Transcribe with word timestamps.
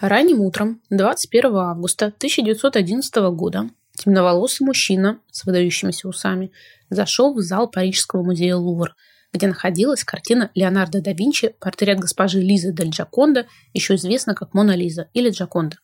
Ранним 0.00 0.42
утром 0.42 0.80
21 0.90 1.56
августа 1.56 2.06
1911 2.06 3.16
года 3.34 3.68
темноволосый 3.96 4.64
мужчина 4.64 5.18
с 5.32 5.44
выдающимися 5.44 6.06
усами 6.06 6.52
зашел 6.88 7.34
в 7.34 7.40
зал 7.40 7.68
Парижского 7.68 8.22
музея 8.22 8.54
Лувр, 8.54 8.94
где 9.32 9.48
находилась 9.48 10.04
картина 10.04 10.52
Леонардо 10.54 11.00
да 11.00 11.12
Винчи 11.12 11.52
«Портрет 11.58 11.98
госпожи 11.98 12.40
Лизы 12.40 12.72
дель 12.72 12.90
Джаконда», 12.90 13.46
еще 13.74 13.96
известна 13.96 14.36
как 14.36 14.54
Мона 14.54 14.76
Лиза 14.76 15.08
или 15.14 15.30
Джаконда. 15.30 15.78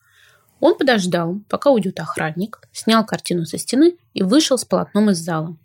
Он 0.61 0.77
подождал, 0.77 1.41
пока 1.49 1.71
уйдет 1.71 1.99
охранник, 1.99 2.61
снял 2.71 3.05
картину 3.05 3.43
со 3.43 3.57
стены 3.57 3.97
и 4.13 4.23
вышел 4.23 4.57
с 4.57 4.63
полотном 4.63 5.09
из 5.09 5.17
зала. 5.17 5.57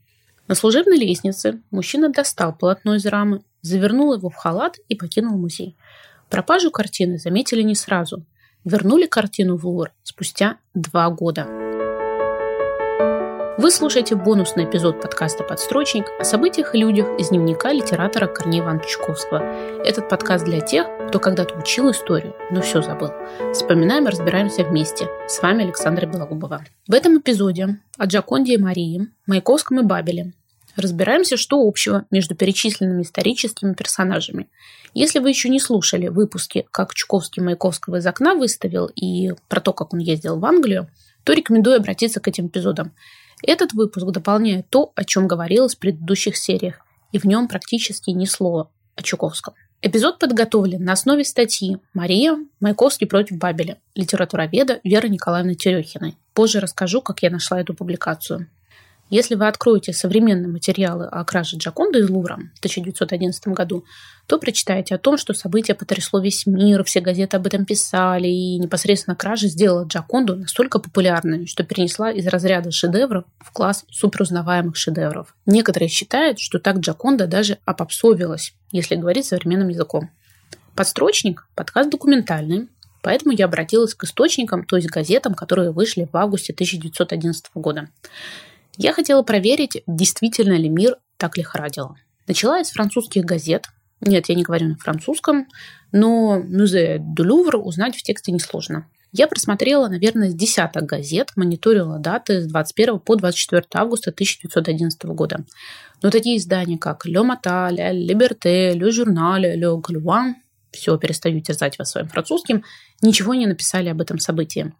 На 0.49 0.57
служебной 0.57 0.99
лестнице 0.99 1.63
мужчина 1.71 2.09
достал 2.09 2.53
полотно 2.53 2.97
из 2.97 3.07
рамы, 3.07 3.45
завернул 3.63 4.13
его 4.13 4.29
в 4.29 4.35
халат 4.35 4.79
и 4.89 4.97
покинул 4.97 5.39
музей. 5.39 5.77
Пропажу 6.29 6.73
картины 6.73 7.17
заметили 7.17 7.63
не 7.63 7.77
сразу– 7.77 8.27
вернули 8.65 9.07
картину 9.07 9.57
в 9.57 9.65
Лувр 9.65 9.93
спустя 10.03 10.57
два 10.75 11.09
года. 11.11 11.47
Вы 13.59 13.71
слушаете 13.71 14.17
бонусный 14.17 14.65
эпизод 14.65 15.03
подкаста 15.03 15.45
«Подстрочник» 15.45 16.07
о 16.19 16.25
событиях 16.25 16.75
и 16.75 16.79
людях 16.79 17.07
из 17.19 17.29
дневника 17.29 17.73
литератора 17.73 18.27
Корнея 18.27 18.63
Ивановича 18.63 18.89
Чуковского. 18.89 19.43
Этот 19.85 20.09
подкаст 20.09 20.47
для 20.47 20.61
тех, 20.61 20.87
кто 21.09 21.19
когда-то 21.19 21.59
учил 21.59 21.91
историю, 21.91 22.35
но 22.51 22.63
все 22.63 22.81
забыл. 22.81 23.11
Вспоминаем 23.53 24.07
и 24.09 24.11
разбираемся 24.11 24.65
вместе. 24.65 25.09
С 25.29 25.43
вами 25.43 25.65
Александра 25.65 26.07
Белогубова. 26.07 26.65
В 26.89 26.95
этом 26.95 27.19
эпизоде 27.19 27.81
о 27.99 28.07
Джаконде 28.07 28.55
и 28.55 28.59
Марии, 28.59 29.09
Маяковском 29.27 29.81
и 29.81 29.83
Бабеле, 29.83 30.33
Разбираемся, 30.81 31.37
что 31.37 31.61
общего 31.61 32.07
между 32.11 32.35
перечисленными 32.35 33.03
историческими 33.03 33.75
персонажами. 33.75 34.49
Если 34.95 35.19
вы 35.19 35.29
еще 35.29 35.51
не 35.51 35.61
слушали 35.61 36.09
выпуски 36.09 36.67
«Как 36.71 36.95
Чуковский 36.95 37.43
Маяковского 37.43 37.97
из 37.97 38.07
окна 38.07 38.35
выставил» 38.35 38.87
и 38.87 39.35
про 39.49 39.61
то, 39.61 39.75
как 39.75 39.93
он 39.93 39.99
ездил 39.99 40.39
в 40.39 40.45
Англию, 40.47 40.89
то 41.23 41.35
рекомендую 41.35 41.77
обратиться 41.77 42.19
к 42.19 42.29
этим 42.29 42.47
эпизодам. 42.47 42.93
Этот 43.43 43.75
выпуск 43.75 44.07
дополняет 44.07 44.71
то, 44.71 44.93
о 44.95 45.05
чем 45.05 45.29
говорилось 45.29 45.75
в 45.75 45.79
предыдущих 45.79 46.35
сериях, 46.35 46.81
и 47.13 47.19
в 47.19 47.25
нем 47.25 47.47
практически 47.47 48.09
ни 48.11 48.25
слова 48.25 48.71
о 48.97 49.03
Чуковском. 49.03 49.53
Эпизод 49.83 50.19
подготовлен 50.19 50.83
на 50.83 50.93
основе 50.93 51.25
статьи 51.25 51.77
«Мария. 51.93 52.39
Маяковский 52.59 53.07
против 53.07 53.37
Бабеля» 53.37 53.77
литературоведа 53.95 54.81
Веры 54.83 55.11
Николаевны 55.11 55.57
Терехиной. 55.57 56.17
Позже 56.33 56.59
расскажу, 56.59 57.03
как 57.03 57.23
я 57.23 57.29
нашла 57.29 57.61
эту 57.61 57.75
публикацию. 57.75 58.47
Если 59.11 59.35
вы 59.35 59.49
откроете 59.49 59.93
современные 59.93 60.47
материалы 60.47 61.07
о 61.07 61.25
краже 61.25 61.57
Джаконда 61.57 61.99
из 61.99 62.09
Лувра 62.09 62.37
в 62.55 62.59
1911 62.61 63.49
году, 63.49 63.85
то 64.29 64.39
прочитаете 64.39 64.95
о 64.95 64.99
том, 64.99 65.19
что 65.19 65.35
событие 65.35 65.75
потрясло 65.75 66.21
весь 66.21 66.47
мир, 66.47 66.85
все 66.85 67.01
газеты 67.01 67.37
об 67.37 67.45
этом 67.45 67.65
писали, 67.65 68.29
и 68.29 68.57
непосредственно 68.59 69.17
кража 69.17 69.49
сделала 69.49 69.85
Джаконду 69.85 70.37
настолько 70.37 70.79
популярной, 70.79 71.47
что 71.47 71.65
перенесла 71.65 72.13
из 72.13 72.25
разряда 72.29 72.71
шедевров 72.71 73.25
в 73.41 73.51
класс 73.51 73.85
суперузнаваемых 73.91 74.77
шедевров. 74.77 75.35
Некоторые 75.45 75.89
считают, 75.89 76.39
что 76.39 76.61
так 76.61 76.77
Джаконда 76.79 77.27
даже 77.27 77.59
опопсовилась, 77.65 78.55
если 78.71 78.95
говорить 78.95 79.27
современным 79.27 79.71
языком. 79.71 80.11
Подстрочник– 80.77 81.49
подкаст 81.57 81.91
документальный, 81.91 82.69
Поэтому 83.03 83.33
я 83.33 83.47
обратилась 83.47 83.95
к 83.95 84.05
источникам, 84.05 84.63
то 84.63 84.77
есть 84.77 84.91
газетам, 84.91 85.33
которые 85.33 85.71
вышли 85.71 86.07
в 86.13 86.15
августе 86.19 86.53
1911 86.53 87.47
года. 87.55 87.89
Я 88.77 88.93
хотела 88.93 89.23
проверить, 89.23 89.83
действительно 89.87 90.55
ли 90.55 90.69
мир 90.69 90.97
так 91.17 91.37
лихорадил. 91.37 91.97
Начала 92.27 92.63
с 92.63 92.71
французских 92.71 93.25
газет. 93.25 93.67
Нет, 94.01 94.29
я 94.29 94.35
не 94.35 94.43
говорю 94.43 94.69
на 94.69 94.77
французском, 94.77 95.47
но 95.93 96.41
музей 96.41 96.99
Louvre 96.99 97.57
узнать 97.57 97.97
в 97.97 98.03
тексте 98.03 98.33
несложно. 98.33 98.87
Я 99.13 99.27
просмотрела, 99.27 99.89
наверное, 99.89 100.31
с 100.31 100.35
десяток 100.35 100.85
газет, 100.85 101.33
мониторила 101.35 101.99
даты 101.99 102.43
с 102.43 102.47
21 102.47 103.01
по 103.01 103.17
24 103.17 103.65
августа 103.75 104.11
1911 104.11 105.05
года. 105.07 105.45
Но 106.01 106.11
такие 106.11 106.37
издания, 106.37 106.79
как 106.79 107.07
Matin, 107.07 107.75
Le 107.75 108.07
Liberté, 108.07 108.73
Le 108.73 108.89
Journal, 108.91 109.57
Le 109.57 109.81
Gaulois, 109.81 110.35
все, 110.71 110.97
перестаю 110.97 111.41
терзать 111.41 111.79
вас 111.79 111.91
своим 111.91 112.09
французским, 112.09 112.63
ничего 113.03 113.35
не 113.35 113.47
написали 113.47 113.89
об 113.89 114.01
этом 114.01 114.21
событии. 114.21 114.73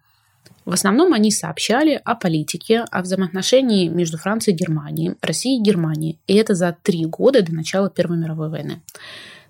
В 0.65 0.73
основном 0.73 1.13
они 1.13 1.31
сообщали 1.31 2.01
о 2.05 2.15
политике, 2.15 2.85
о 2.91 3.03
взаимоотношении 3.03 3.89
между 3.89 4.19
Францией 4.19 4.57
и 4.57 4.59
Германией, 4.59 5.15
Россией 5.23 5.59
и 5.59 5.63
Германией. 5.63 6.19
И 6.27 6.35
это 6.35 6.55
за 6.55 6.77
три 6.83 7.07
года 7.07 7.43
до 7.43 7.53
начала 7.53 7.91
Первой 7.91 8.19
мировой 8.19 8.51
войны. 8.51 8.83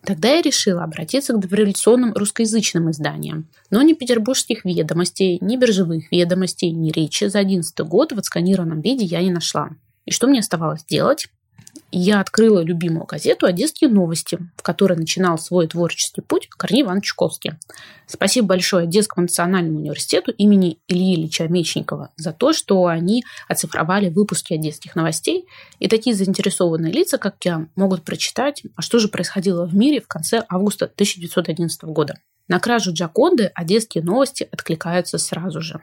Тогда 0.03 0.31
я 0.31 0.41
решила 0.41 0.83
обратиться 0.83 1.35
к 1.35 1.41
дореволюционным 1.41 2.15
русскоязычным 2.15 2.91
изданиям. 2.91 3.49
Но 3.71 3.83
ни 3.83 3.93
петербургских 3.93 4.65
ведомостей, 4.65 5.39
ни 5.43 5.57
биржевых 5.57 6.11
ведомостей, 6.11 6.71
ни 6.71 6.91
речи 6.91 7.25
за 7.25 7.41
11 7.41 7.79
год 7.81 8.13
в 8.13 8.19
отсканированном 8.19 8.81
виде 8.81 9.05
я 9.05 9.21
не 9.21 9.31
нашла. 9.31 9.71
И 10.07 10.13
что 10.13 10.27
мне 10.27 10.41
оставалось 10.41 10.85
делать? 10.85 11.27
Я 11.93 12.21
открыла 12.21 12.61
любимую 12.61 13.07
газету 13.07 13.47
«Одесские 13.47 13.91
новости», 13.91 14.39
в 14.57 14.63
которой 14.63 14.97
начинал 14.97 15.39
свой 15.39 15.67
творческий 15.67 16.21
путь 16.21 16.49
Корней 16.49 16.83
Иванович 16.83 17.09
Чуковский. 17.09 17.53
Спасибо 18.07 18.49
большое 18.49 18.85
Одесскому 18.85 19.23
национальному 19.23 19.79
университету 19.79 20.31
имени 20.33 20.79
Ильи 20.89 21.15
Ильича 21.15 21.49
Мечникова 21.49 22.11
за 22.17 22.33
то, 22.33 22.53
что 22.53 22.87
они 22.87 23.25
оцифровали 23.49 24.09
выпуски 24.09 24.55
одесских 24.55 24.95
новостей, 24.95 25.47
и 25.79 25.89
такие 25.89 26.15
заинтересованные 26.15 26.93
лица, 26.93 27.19
как 27.19 27.37
я, 27.45 27.67
могут 27.75 28.05
прочитать, 28.05 28.63
а 28.77 28.83
что 28.83 28.99
же 28.99 29.09
происходило 29.09 29.67
в 29.67 29.75
мире 29.75 30.01
в 30.01 30.09
конце 30.09 30.45
августа 30.49 30.87
1911 30.87 31.85
года. 31.85 32.19
На 32.49 32.61
кражу 32.61 32.93
Джаконды 32.93 33.51
одесские 33.55 34.05
новости 34.05 34.49
откликаются 34.51 35.19
сразу 35.19 35.61
же. 35.61 35.81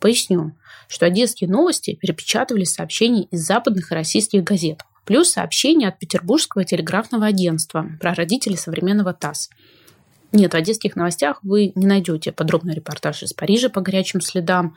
Поясню, 0.00 0.52
что 0.88 1.06
одесские 1.06 1.48
новости 1.48 1.94
перепечатывали 1.94 2.64
сообщения 2.64 3.24
из 3.24 3.40
западных 3.46 3.90
и 3.90 3.94
российских 3.94 4.44
газет– 4.44 4.80
плюс 5.04 5.30
сообщение 5.30 5.88
от 5.88 5.98
Петербургского 5.98 6.64
телеграфного 6.64 7.26
агентства 7.26 7.86
про 8.00 8.14
родителей 8.14 8.56
современного 8.56 9.12
ТАСС. 9.12 9.50
Нет, 10.32 10.52
в 10.52 10.56
одесских 10.56 10.96
новостях 10.96 11.38
вы 11.42 11.72
не 11.74 11.86
найдете 11.86 12.32
подробный 12.32 12.74
репортаж 12.74 13.22
из 13.22 13.32
Парижа 13.32 13.68
по 13.68 13.80
горячим 13.80 14.20
следам, 14.20 14.76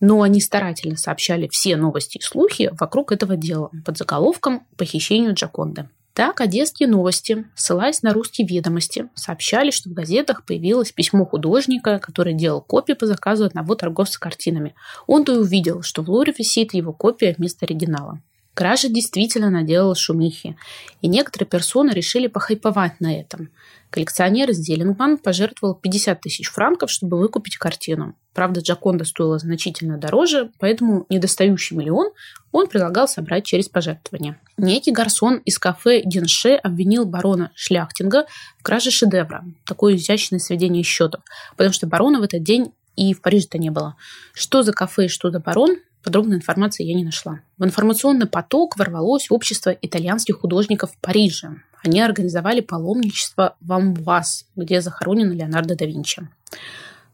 но 0.00 0.22
они 0.22 0.40
старательно 0.40 0.96
сообщали 0.96 1.48
все 1.48 1.76
новости 1.76 2.18
и 2.18 2.22
слухи 2.22 2.70
вокруг 2.78 3.12
этого 3.12 3.36
дела 3.36 3.70
под 3.84 3.96
заголовком 3.96 4.66
«Похищению 4.76 5.34
Джаконды». 5.34 5.88
Так, 6.18 6.40
одесские 6.40 6.88
новости, 6.88 7.46
ссылаясь 7.54 8.02
на 8.02 8.12
русские 8.12 8.44
ведомости, 8.46 9.08
сообщали, 9.14 9.70
что 9.70 9.88
в 9.88 9.92
газетах 9.92 10.44
появилось 10.44 10.90
письмо 10.90 11.24
художника, 11.24 12.00
который 12.00 12.34
делал 12.34 12.60
копии 12.60 12.94
по 12.94 13.06
заказу 13.06 13.44
одного 13.44 13.76
торговца 13.76 14.18
картинами. 14.18 14.74
Он-то 15.06 15.34
и 15.34 15.38
увидел, 15.38 15.82
что 15.82 16.02
в 16.02 16.10
лоре 16.10 16.34
висит 16.36 16.74
его 16.74 16.92
копия 16.92 17.36
вместо 17.38 17.66
оригинала. 17.66 18.20
Кража 18.58 18.88
действительно 18.88 19.50
наделала 19.50 19.94
шумихи, 19.94 20.56
и 21.00 21.06
некоторые 21.06 21.46
персоны 21.46 21.92
решили 21.92 22.26
похайповать 22.26 23.00
на 23.00 23.16
этом. 23.16 23.50
Коллекционер 23.88 24.50
из 24.50 24.56
Зеленбан 24.56 25.18
пожертвовал 25.18 25.76
50 25.76 26.20
тысяч 26.20 26.50
франков, 26.50 26.90
чтобы 26.90 27.20
выкупить 27.20 27.56
картину. 27.56 28.16
Правда, 28.34 28.58
Джаконда 28.58 29.04
стоила 29.04 29.38
значительно 29.38 29.96
дороже, 29.96 30.50
поэтому 30.58 31.06
недостающий 31.08 31.76
миллион 31.76 32.10
он 32.50 32.66
предлагал 32.66 33.06
собрать 33.06 33.46
через 33.46 33.68
пожертвование. 33.68 34.40
Некий 34.56 34.90
гарсон 34.90 35.36
из 35.44 35.56
кафе 35.56 36.02
Денше 36.04 36.54
обвинил 36.56 37.04
барона 37.04 37.52
Шляхтинга 37.54 38.26
в 38.58 38.64
краже 38.64 38.90
шедевра. 38.90 39.44
Такое 39.66 39.94
изящное 39.94 40.40
сведение 40.40 40.82
счетов. 40.82 41.22
Потому 41.56 41.72
что 41.72 41.86
барона 41.86 42.18
в 42.18 42.24
этот 42.24 42.42
день 42.42 42.72
и 42.96 43.14
в 43.14 43.22
Париже-то 43.22 43.58
не 43.58 43.70
было. 43.70 43.94
Что 44.34 44.64
за 44.64 44.72
кафе 44.72 45.04
и 45.04 45.08
что 45.08 45.30
за 45.30 45.38
барон, 45.38 45.76
Подробной 46.08 46.36
информации 46.38 46.84
я 46.84 46.94
не 46.94 47.04
нашла. 47.04 47.40
В 47.58 47.64
информационный 47.66 48.24
поток 48.24 48.78
ворвалось 48.78 49.30
общество 49.30 49.76
итальянских 49.82 50.40
художников 50.40 50.92
в 50.92 50.96
Париже. 51.02 51.56
Они 51.84 52.00
организовали 52.00 52.62
паломничество 52.62 53.56
в 53.60 53.70
Амвас, 53.70 54.46
где 54.56 54.80
захоронен 54.80 55.30
Леонардо 55.32 55.76
да 55.76 55.84
Винчи. 55.84 56.26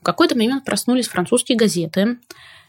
В 0.00 0.04
какой-то 0.04 0.37
момент 0.37 0.65
проснулись 0.65 1.09
французские 1.09 1.59
газеты. 1.59 2.19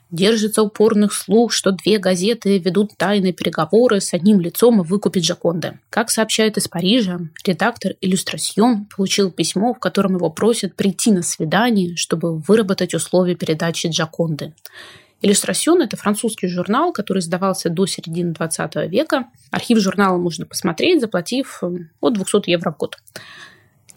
Держится 0.09 0.63
упорных 0.63 1.13
слух, 1.13 1.51
что 1.51 1.69
две 1.69 1.99
газеты 1.99 2.57
ведут 2.57 2.97
тайные 2.97 3.31
переговоры 3.31 4.01
с 4.01 4.11
одним 4.11 4.39
лицом 4.39 4.81
и 4.81 4.83
выкупить 4.83 5.25
Джаконды. 5.25 5.77
Как 5.91 6.09
сообщает 6.09 6.57
из 6.57 6.67
Парижа, 6.67 7.19
редактор 7.45 7.93
«Иллюстрасьон» 8.01 8.85
получил 8.85 9.29
письмо, 9.29 9.75
в 9.75 9.79
котором 9.79 10.15
его 10.15 10.31
просят 10.31 10.75
прийти 10.75 11.11
на 11.11 11.21
свидание, 11.21 11.95
чтобы 11.95 12.39
выработать 12.39 12.95
условия 12.95 13.35
передачи 13.35 13.89
Джаконды. 13.89 14.55
Иллюстрасьон– 15.21 15.81
это 15.83 15.97
французский 15.97 16.47
журнал, 16.47 16.91
который 16.91 17.19
издавался 17.19 17.69
до 17.69 17.85
середины 17.85 18.33
20 18.33 18.75
века. 18.89 19.27
Архив 19.51 19.79
журнала 19.79 20.17
можно 20.17 20.45
посмотреть, 20.45 21.01
заплатив 21.01 21.59
э, 21.63 21.67
от 22.01 22.13
200 22.13 22.49
евро 22.49 22.71
в 22.71 22.77
год. 22.77 22.97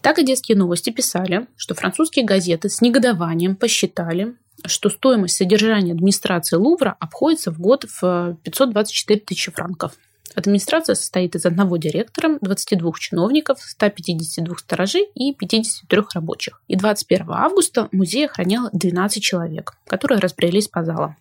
Так 0.01 0.17
и 0.17 0.25
детские 0.25 0.57
новости 0.57 0.91
писали, 0.91 1.47
что 1.57 1.75
французские 1.75 2.25
газеты 2.25 2.69
с 2.69 2.81
негодованием 2.81 3.55
посчитали, 3.55 4.35
что 4.65 4.89
стоимость 4.89 5.35
содержания 5.35 5.91
администрации 5.91 6.55
Лувра 6.55 6.95
обходится 6.99 7.51
в 7.51 7.59
год 7.59 7.85
в 8.01 8.37
524 8.43 9.19
тысячи 9.19 9.51
франков. 9.51 9.93
Администрация 10.35 10.95
состоит 10.95 11.35
из 11.35 11.45
одного 11.45 11.77
директора, 11.77 12.37
22 12.41 12.91
чиновников, 12.99 13.59
152 13.61 14.57
сторожей 14.57 15.07
и 15.15 15.33
53 15.33 16.01
рабочих. 16.13 16.61
И 16.67 16.75
21 16.75 17.31
августа 17.31 17.89
музей 17.91 18.25
охраняло 18.25 18.69
12 18.73 19.21
человек, 19.21 19.73
которые 19.87 20.19
разбрелись 20.19 20.67
по 20.67 20.83
залам. 20.83 21.17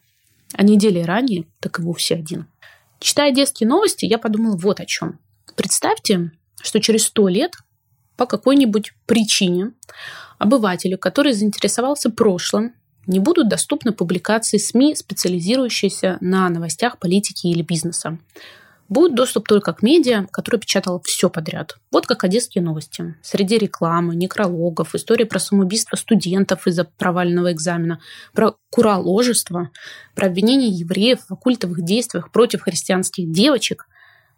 А 0.53 0.63
недели 0.63 1.01
ранее 1.01 1.47
так 1.61 1.79
и 1.79 1.83
вовсе 1.83 2.15
один. 2.15 2.47
Читая 3.01 3.33
детские 3.33 3.69
новости, 3.69 4.05
я 4.05 4.19
подумала 4.19 4.57
вот 4.57 4.81
о 4.81 4.87
чем. 4.87 5.19
Представьте, 5.57 6.33
что 6.61 6.81
через 6.81 7.05
100 7.07 7.29
лет 7.29 7.53
по 8.17 8.27
какой-нибудь 8.27 8.93
причине 9.07 9.73
обывателю, 10.39 10.99
который 10.99 11.33
заинтересовался 11.33 12.11
прошлым, 12.11 12.75
не 13.07 13.21
будут 13.21 13.49
доступны 13.49 13.93
публикации 13.93 14.59
СМИ, 14.59 14.95
специализирующиеся 14.95 16.19
на 16.21 16.49
новостях 16.49 16.99
политики 16.99 17.47
или 17.47 17.63
бизнеса. 17.63 18.19
Будет 18.89 19.15
доступ 19.15 19.47
только 19.47 19.75
к 19.75 19.83
медиа, 19.83 20.27
которая 20.31 20.61
печатала 20.61 21.01
все 21.05 21.29
подряд. 21.29 21.77
Вот 21.93 22.07
как 22.07 22.25
одесские 22.25 22.65
новости. 22.65 23.17
Среди 23.23 23.59
рекламы, 23.59 24.17
некрологов, 24.17 24.95
истории 24.95 25.25
про 25.25 25.39
самоубийство 25.39 25.97
студентов 25.97 26.67
из-за 26.67 26.85
провального 26.85 27.53
экзамена, 27.53 28.01
про 28.33 28.55
куроложество, 28.71 29.71
про 30.15 30.29
обвинение 30.29 30.71
евреев 30.71 31.21
в 31.29 31.33
оккультовых 31.33 31.83
действиях 31.83 32.33
против 32.33 32.63
христианских 32.63 33.31
девочек. 33.31 33.87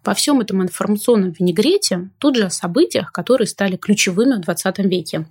По 0.02 0.14
всем 0.14 0.40
этом 0.40 0.62
информационном 0.62 1.30
винегрете 1.30 2.10
тут 2.18 2.34
же 2.34 2.46
о 2.46 2.50
событиях, 2.50 3.12
которые 3.12 3.46
стали 3.46 3.76
ключевыми 3.76 4.34
в 4.34 4.40
20 4.40 4.78
веке. 4.80 5.26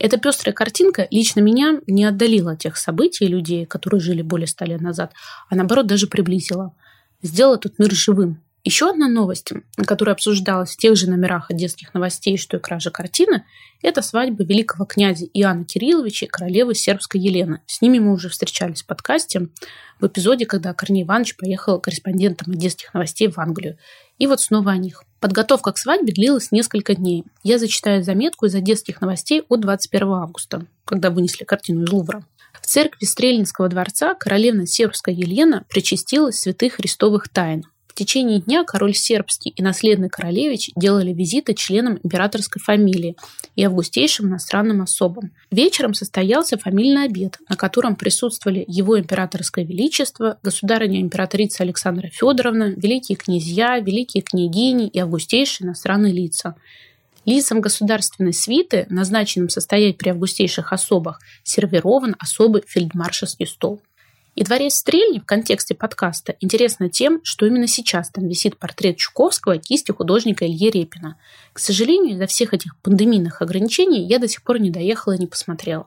Эта 0.00 0.16
пестрая 0.16 0.52
картинка 0.52 1.06
лично 1.12 1.38
меня 1.40 1.80
не 1.86 2.04
отдалила 2.04 2.52
от 2.52 2.58
тех 2.58 2.76
событий 2.76 3.26
и 3.26 3.28
людей, 3.28 3.66
которые 3.66 4.00
жили 4.00 4.22
более 4.22 4.48
ста 4.48 4.64
лет 4.64 4.80
назад, 4.80 5.12
а 5.48 5.54
наоборот 5.54 5.86
даже 5.86 6.08
приблизила– 6.08 6.74
сделала 7.22 7.56
этот 7.56 7.78
мир 7.78 7.92
живым. 7.92 8.42
Еще 8.64 8.90
одна 8.90 9.08
новость, 9.08 9.52
которая 9.86 10.14
обсуждалась 10.14 10.70
в 10.70 10.76
тех 10.76 10.96
же 10.96 11.10
номерах 11.10 11.50
одесских 11.50 11.94
новостей, 11.94 12.36
что 12.36 12.58
и 12.58 12.60
кража 12.60 12.92
картины, 12.92 13.44
это 13.82 14.02
свадьба 14.02 14.44
великого 14.44 14.84
князя 14.84 15.26
Иоанна 15.34 15.64
Кирилловича 15.64 16.26
и 16.26 16.28
королевы 16.28 16.76
сербской 16.76 17.20
Елены. 17.20 17.60
С 17.66 17.80
ними 17.80 17.98
мы 17.98 18.12
уже 18.12 18.28
встречались 18.28 18.82
в 18.82 18.86
подкасте 18.86 19.48
в 19.98 20.06
эпизоде, 20.06 20.46
когда 20.46 20.74
Корней 20.74 21.02
Иванович 21.02 21.36
поехал 21.36 21.80
корреспондентом 21.80 22.52
одесских 22.52 22.94
новостей 22.94 23.26
в 23.26 23.36
Англию. 23.38 23.78
И 24.18 24.28
вот 24.28 24.40
снова 24.40 24.70
о 24.70 24.76
них. 24.76 25.02
Подготовка 25.18 25.72
к 25.72 25.78
свадьбе 25.78 26.12
длилась 26.12 26.52
несколько 26.52 26.94
дней. 26.94 27.24
Я 27.42 27.58
зачитаю 27.58 28.04
заметку 28.04 28.46
из 28.46 28.54
одесских 28.54 29.00
новостей 29.00 29.42
от 29.48 29.60
21 29.60 30.08
августа, 30.08 30.66
когда 30.84 31.10
вынесли 31.10 31.42
картину 31.42 31.82
из 31.82 31.90
Лувра. 31.90 32.24
В 32.62 32.66
церкви 32.66 33.04
Стрельнинского 33.04 33.68
дворца 33.68 34.14
королевна 34.14 34.66
сербская 34.66 35.14
Елена 35.14 35.64
причастилась 35.68 36.38
святых 36.38 36.74
христовых 36.74 37.28
тайн. 37.28 37.64
В 37.88 37.94
течение 37.94 38.40
дня 38.40 38.64
король 38.64 38.94
сербский 38.94 39.50
и 39.50 39.62
наследный 39.62 40.08
королевич 40.08 40.70
делали 40.76 41.12
визиты 41.12 41.52
членам 41.52 41.98
императорской 42.02 42.62
фамилии 42.62 43.16
и 43.56 43.64
августейшим 43.64 44.28
иностранным 44.28 44.80
особам. 44.80 45.32
Вечером 45.50 45.92
состоялся 45.92 46.56
фамильный 46.56 47.04
обед, 47.04 47.36
на 47.50 47.56
котором 47.56 47.96
присутствовали 47.96 48.64
его 48.66 48.98
императорское 48.98 49.66
величество, 49.66 50.38
государыня 50.42 51.02
императрица 51.02 51.64
Александра 51.64 52.08
Федоровна, 52.08 52.72
великие 52.76 53.16
князья, 53.16 53.78
великие 53.80 54.22
княгини 54.22 54.88
и 54.88 54.98
августейшие 54.98 55.66
иностранные 55.66 56.14
лица. 56.14 56.54
Лицам 57.24 57.60
государственной 57.60 58.32
свиты, 58.32 58.86
назначенным 58.90 59.48
состоять 59.48 59.96
при 59.96 60.08
августейших 60.08 60.72
особах, 60.72 61.20
сервирован 61.44 62.16
особый 62.18 62.64
фельдмаршальский 62.66 63.46
стол. 63.46 63.80
И 64.34 64.42
дворец 64.42 64.76
Стрельни 64.76 65.20
в 65.20 65.26
контексте 65.26 65.74
подкаста 65.74 66.34
интересно 66.40 66.88
тем, 66.88 67.20
что 67.22 67.46
именно 67.46 67.68
сейчас 67.68 68.08
там 68.08 68.26
висит 68.26 68.56
портрет 68.56 68.96
Чуковского 68.96 69.58
кистью 69.58 69.94
художника 69.94 70.46
Ильи 70.46 70.70
Репина. 70.70 71.16
К 71.52 71.58
сожалению, 71.58 72.14
из-за 72.14 72.26
всех 72.26 72.54
этих 72.54 72.76
пандемийных 72.78 73.42
ограничений 73.42 74.04
я 74.06 74.18
до 74.18 74.26
сих 74.26 74.42
пор 74.42 74.58
не 74.58 74.70
доехала 74.70 75.12
и 75.12 75.18
не 75.18 75.26
посмотрела. 75.26 75.86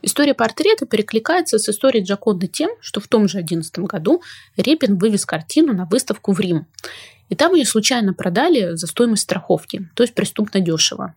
История 0.00 0.34
портрета 0.34 0.86
перекликается 0.86 1.58
с 1.58 1.68
историей 1.68 2.04
Джаконды 2.04 2.46
тем, 2.46 2.70
что 2.80 3.00
в 3.00 3.08
том 3.08 3.26
же 3.26 3.38
11 3.38 3.78
году 3.80 4.22
Репин 4.56 4.96
вывез 4.96 5.26
картину 5.26 5.72
на 5.72 5.86
выставку 5.86 6.32
в 6.32 6.40
Рим. 6.40 6.66
И 7.34 7.36
там 7.36 7.52
ее 7.52 7.64
случайно 7.64 8.14
продали 8.14 8.76
за 8.76 8.86
стоимость 8.86 9.24
страховки, 9.24 9.88
то 9.96 10.04
есть 10.04 10.14
преступно 10.14 10.60
дешево. 10.60 11.16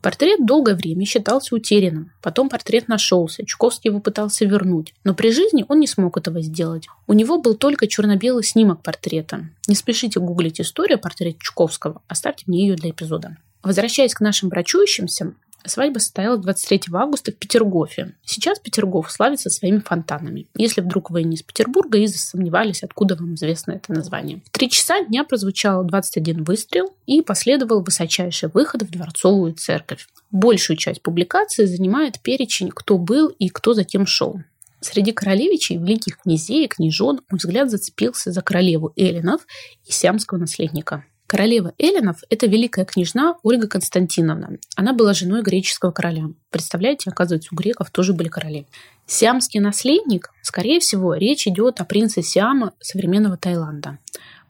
Портрет 0.00 0.46
долгое 0.46 0.74
время 0.74 1.04
считался 1.04 1.54
утерянным. 1.54 2.10
Потом 2.22 2.48
портрет 2.48 2.88
нашелся, 2.88 3.44
Чуковский 3.44 3.90
его 3.90 4.00
пытался 4.00 4.46
вернуть. 4.46 4.94
Но 5.04 5.12
при 5.12 5.30
жизни 5.30 5.66
он 5.68 5.80
не 5.80 5.86
смог 5.86 6.16
этого 6.16 6.40
сделать. 6.40 6.86
У 7.06 7.12
него 7.12 7.36
был 7.36 7.54
только 7.54 7.86
черно-белый 7.86 8.44
снимок 8.44 8.82
портрета. 8.82 9.50
Не 9.68 9.74
спешите 9.74 10.20
гуглить 10.20 10.58
историю 10.58 10.98
портрета 10.98 11.38
Чуковского, 11.38 12.00
оставьте 12.08 12.44
мне 12.46 12.66
ее 12.66 12.74
для 12.74 12.88
эпизода. 12.88 13.36
Возвращаясь 13.62 14.14
к 14.14 14.20
нашим 14.20 14.48
брачующимся, 14.48 15.34
Свадьба 15.64 15.98
состоялась 15.98 16.40
23 16.40 16.82
августа 16.92 17.32
в 17.32 17.36
Петергофе. 17.36 18.14
Сейчас 18.24 18.58
Петергоф 18.58 19.10
славится 19.10 19.50
своими 19.50 19.78
фонтанами. 19.78 20.48
Если 20.56 20.80
вдруг 20.80 21.10
вы 21.10 21.22
не 21.22 21.36
из 21.36 21.42
Петербурга 21.42 21.98
и 21.98 22.06
засомневались, 22.06 22.82
откуда 22.82 23.14
вам 23.14 23.34
известно 23.34 23.72
это 23.72 23.92
название. 23.92 24.42
В 24.44 24.50
три 24.50 24.68
часа 24.68 25.04
дня 25.04 25.24
прозвучал 25.24 25.84
21 25.84 26.44
выстрел 26.44 26.94
и 27.06 27.22
последовал 27.22 27.82
высочайший 27.82 28.48
выход 28.52 28.82
в 28.82 28.90
Дворцовую 28.90 29.54
церковь. 29.54 30.08
Большую 30.30 30.76
часть 30.76 31.02
публикации 31.02 31.64
занимает 31.66 32.20
перечень, 32.20 32.70
кто 32.70 32.98
был 32.98 33.28
и 33.28 33.48
кто 33.48 33.74
затем 33.74 34.06
шел. 34.06 34.40
Среди 34.80 35.12
королевичей, 35.12 35.76
великих 35.76 36.18
князей 36.18 36.64
и 36.64 36.68
княжон 36.68 37.20
мой 37.30 37.38
взгляд 37.38 37.70
зацепился 37.70 38.32
за 38.32 38.42
королеву 38.42 38.92
Эллинов 38.96 39.46
и 39.86 39.92
сиамского 39.92 40.38
наследника. 40.38 41.04
Королева 41.32 41.72
Эллинов– 41.78 42.18
это 42.28 42.46
великая 42.46 42.84
княжна 42.84 43.38
Ольга 43.42 43.66
Константиновна. 43.66 44.58
Она 44.76 44.92
была 44.92 45.14
женой 45.14 45.40
греческого 45.40 45.90
короля. 45.90 46.24
Представляете, 46.50 47.08
оказывается, 47.08 47.48
у 47.52 47.56
греков 47.56 47.90
тоже 47.90 48.12
были 48.12 48.28
короли. 48.28 48.66
Сиамский 49.06 49.58
наследник, 49.58 50.30
скорее 50.42 50.78
всего, 50.78 51.14
речь 51.14 51.46
идет 51.46 51.80
о 51.80 51.86
принце 51.86 52.20
Сиама 52.20 52.74
современного 52.80 53.38
Таиланда. 53.38 53.98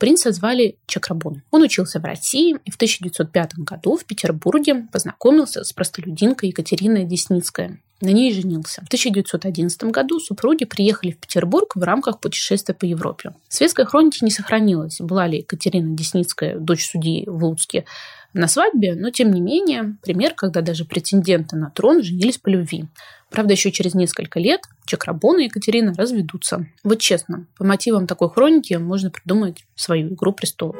Принца 0.03 0.33
звали 0.33 0.79
Чакрабон. 0.87 1.43
Он 1.53 1.63
учился 1.63 2.01
в 2.01 2.05
России 2.05 2.57
и 2.65 2.73
в 2.73 2.75
1905 2.75 3.55
году 3.59 3.97
в 3.97 4.05
Петербурге 4.05 4.89
познакомился 4.91 5.63
с 5.63 5.73
простолюдинкой 5.73 6.49
Екатериной 6.49 7.05
Десницкой. 7.05 7.81
На 8.01 8.09
ней 8.09 8.35
женился. 8.35 8.81
В 8.81 8.89
1911 8.89 9.85
году 9.85 10.19
супруги 10.19 10.65
приехали 10.65 11.13
в 11.13 11.19
Петербург 11.19 11.77
в 11.77 11.83
рамках 11.85 12.19
путешествия 12.19 12.75
по 12.75 12.85
Европе. 12.85 13.35
Светской 13.47 13.85
хронике 13.85 14.25
не 14.25 14.33
сохранилось, 14.33 14.99
была 14.99 15.29
ли 15.29 15.39
Екатерина 15.39 15.97
Десницкая, 15.97 16.59
дочь 16.59 16.91
судьи 16.91 17.23
в 17.29 17.45
Луцке, 17.45 17.85
на 18.33 18.49
свадьбе, 18.49 18.97
но 18.97 19.11
тем 19.11 19.31
не 19.31 19.41
менее 19.41 19.99
пример, 20.03 20.35
когда 20.35 20.63
даже 20.63 20.85
претенденты 20.85 21.55
на 21.55 21.71
трон 21.71 22.03
женились 22.03 22.39
по 22.39 22.49
любви. 22.49 22.87
Правда, 23.33 23.55
еще 23.55 23.73
через 23.73 23.95
несколько 23.95 24.39
лет 24.39 24.61
Чакрабон 24.85 25.41
и 25.41 25.45
Екатерина 25.45 25.95
разведутся. 25.95 26.67
Вот 26.85 27.01
честно, 27.01 27.47
по 27.57 27.65
мотивам 27.65 28.07
такой 28.07 28.29
хроники 28.29 28.75
можно 28.75 29.11
придумать 29.11 29.65
свою 29.75 30.13
«Игру 30.13 30.33
престолов». 30.33 30.77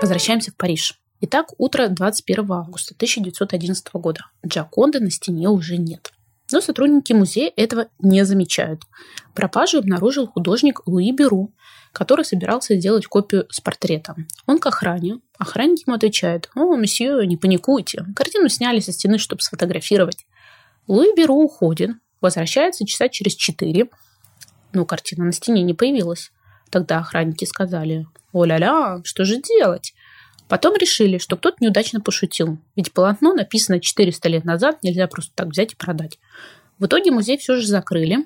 Возвращаемся 0.00 0.50
в 0.50 0.56
Париж. 0.56 0.98
Итак, 1.20 1.48
утро 1.58 1.88
21 1.88 2.52
августа 2.52 2.94
1911 2.94 3.86
года. 3.94 4.20
Джаконды 4.46 5.00
на 5.00 5.10
стене 5.10 5.48
уже 5.48 5.76
нет. 5.76 6.12
Но 6.52 6.60
сотрудники 6.60 7.12
музея 7.12 7.52
этого 7.56 7.88
не 7.98 8.24
замечают. 8.24 8.82
Пропажу 9.34 9.78
обнаружил 9.78 10.26
художник 10.26 10.86
Луи 10.86 11.12
Беру, 11.12 11.52
который 11.96 12.26
собирался 12.26 12.76
сделать 12.76 13.06
копию 13.06 13.46
с 13.48 13.58
портретом. 13.62 14.28
Он 14.44 14.58
к 14.58 14.66
охране. 14.66 15.20
Охранник 15.38 15.86
ему 15.86 15.96
отвечает, 15.96 16.50
«О, 16.54 16.76
месье, 16.76 17.26
не 17.26 17.38
паникуйте. 17.38 18.04
Картину 18.14 18.50
сняли 18.50 18.80
со 18.80 18.92
стены, 18.92 19.16
чтобы 19.16 19.40
сфотографировать». 19.40 20.26
Луи 20.88 21.16
Беру 21.16 21.42
уходит, 21.42 21.92
возвращается 22.20 22.84
часа 22.86 23.08
через 23.08 23.34
четыре, 23.34 23.88
но 24.74 24.84
картина 24.84 25.24
на 25.24 25.32
стене 25.32 25.62
не 25.62 25.72
появилась. 25.72 26.32
Тогда 26.68 26.98
охранники 26.98 27.46
сказали, 27.46 28.06
«О-ля-ля, 28.34 29.00
что 29.04 29.24
же 29.24 29.40
делать?» 29.40 29.94
Потом 30.50 30.76
решили, 30.76 31.16
что 31.16 31.36
кто-то 31.38 31.56
неудачно 31.60 32.02
пошутил, 32.02 32.58
ведь 32.76 32.92
полотно, 32.92 33.32
написанное 33.32 33.80
400 33.80 34.28
лет 34.28 34.44
назад, 34.44 34.82
нельзя 34.82 35.06
просто 35.06 35.32
так 35.34 35.48
взять 35.48 35.72
и 35.72 35.76
продать. 35.76 36.18
В 36.78 36.84
итоге 36.84 37.10
музей 37.10 37.38
все 37.38 37.56
же 37.56 37.66
закрыли. 37.66 38.18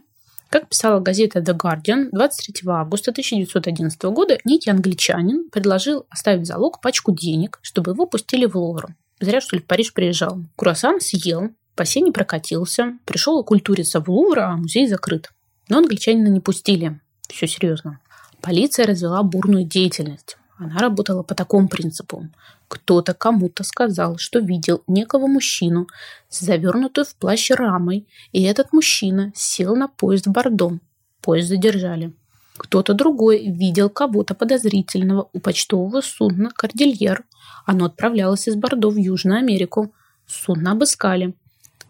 Как 0.50 0.68
писала 0.68 0.98
газета 0.98 1.38
The 1.38 1.56
Guardian, 1.56 2.08
23 2.10 2.68
августа 2.68 3.12
1911 3.12 4.02
года 4.02 4.36
некий 4.44 4.70
англичанин 4.70 5.48
предложил 5.48 6.06
оставить 6.10 6.48
залог 6.48 6.80
пачку 6.80 7.12
денег, 7.12 7.60
чтобы 7.62 7.92
его 7.92 8.04
пустили 8.04 8.46
в 8.46 8.56
Лувр. 8.56 8.88
Зря, 9.20 9.40
что 9.40 9.54
ли, 9.54 9.62
в 9.62 9.66
Париж 9.66 9.94
приезжал. 9.94 10.40
Курасан 10.56 11.00
съел, 11.00 11.50
по 11.76 11.84
сене 11.84 12.10
прокатился, 12.10 12.98
пришел 13.04 13.38
окультуриться 13.38 14.00
в 14.00 14.08
Лувр, 14.08 14.40
а 14.40 14.56
музей 14.56 14.88
закрыт. 14.88 15.30
Но 15.68 15.78
англичанина 15.78 16.26
не 16.26 16.40
пустили. 16.40 16.98
Все 17.28 17.46
серьезно. 17.46 18.00
Полиция 18.40 18.86
развела 18.86 19.22
бурную 19.22 19.64
деятельность. 19.64 20.36
Она 20.58 20.80
работала 20.80 21.22
по 21.22 21.36
такому 21.36 21.68
принципу. 21.68 22.28
Кто-то 22.70 23.14
кому-то 23.14 23.64
сказал, 23.64 24.16
что 24.16 24.38
видел 24.38 24.84
некого 24.86 25.26
мужчину 25.26 25.88
с 26.28 26.38
завернутой 26.38 27.02
в 27.04 27.16
плащ 27.16 27.50
рамой, 27.50 28.06
и 28.30 28.44
этот 28.44 28.72
мужчина 28.72 29.32
сел 29.34 29.74
на 29.74 29.88
поезд 29.88 30.28
в 30.28 30.30
Бордо. 30.30 30.78
поезд 31.20 31.48
задержали. 31.48 32.12
Кто-то 32.56 32.94
другой 32.94 33.50
видел 33.50 33.90
кого-то 33.90 34.36
подозрительного 34.36 35.28
у 35.32 35.40
почтового 35.40 36.00
судна 36.00 36.50
«Кордильер». 36.54 37.24
Оно 37.66 37.86
отправлялось 37.86 38.46
из 38.46 38.54
Бордо 38.54 38.88
в 38.90 38.96
Южную 38.96 39.38
Америку. 39.38 39.92
Судно 40.28 40.70
обыскали. 40.70 41.34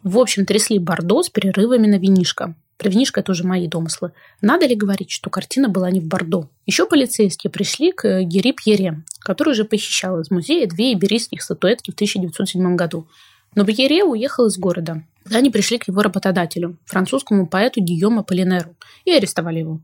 В 0.02 0.18
общем, 0.18 0.46
трясли 0.46 0.78
Бордо 0.78 1.22
с 1.22 1.28
перерывами 1.28 1.88
на 1.88 1.99
винишко. 1.99 2.54
Про 2.80 2.88
винишко 2.88 3.20
это 3.20 3.32
уже 3.32 3.44
мои 3.44 3.68
домыслы. 3.68 4.12
Надо 4.40 4.64
ли 4.64 4.75
говорить, 4.75 5.10
что 5.10 5.28
картина 5.28 5.68
была 5.68 5.90
не 5.90 6.00
в 6.00 6.06
Бордо? 6.06 6.49
Еще 6.64 6.87
полицейские 6.87 7.50
пришли 7.50 7.92
к 7.92 8.22
Гери 8.22 8.52
Пьере, 8.52 9.02
который 9.18 9.50
уже 9.50 9.66
похищал 9.66 10.18
из 10.18 10.30
музея 10.30 10.66
две 10.66 10.94
иберийских 10.94 11.42
статуэтки 11.42 11.90
в 11.90 11.94
1907 11.94 12.76
году. 12.76 13.06
Но 13.54 13.66
Пьере 13.66 14.02
уехал 14.02 14.46
из 14.46 14.56
города. 14.56 15.02
Они 15.30 15.50
пришли 15.50 15.76
к 15.76 15.88
его 15.88 16.00
работодателю, 16.00 16.78
французскому 16.87 17.46
поэту 17.46 17.82
Гийому 17.82 18.25
Полинеру, 18.25 18.75
и 19.04 19.12
арестовали 19.12 19.58
его. 19.58 19.80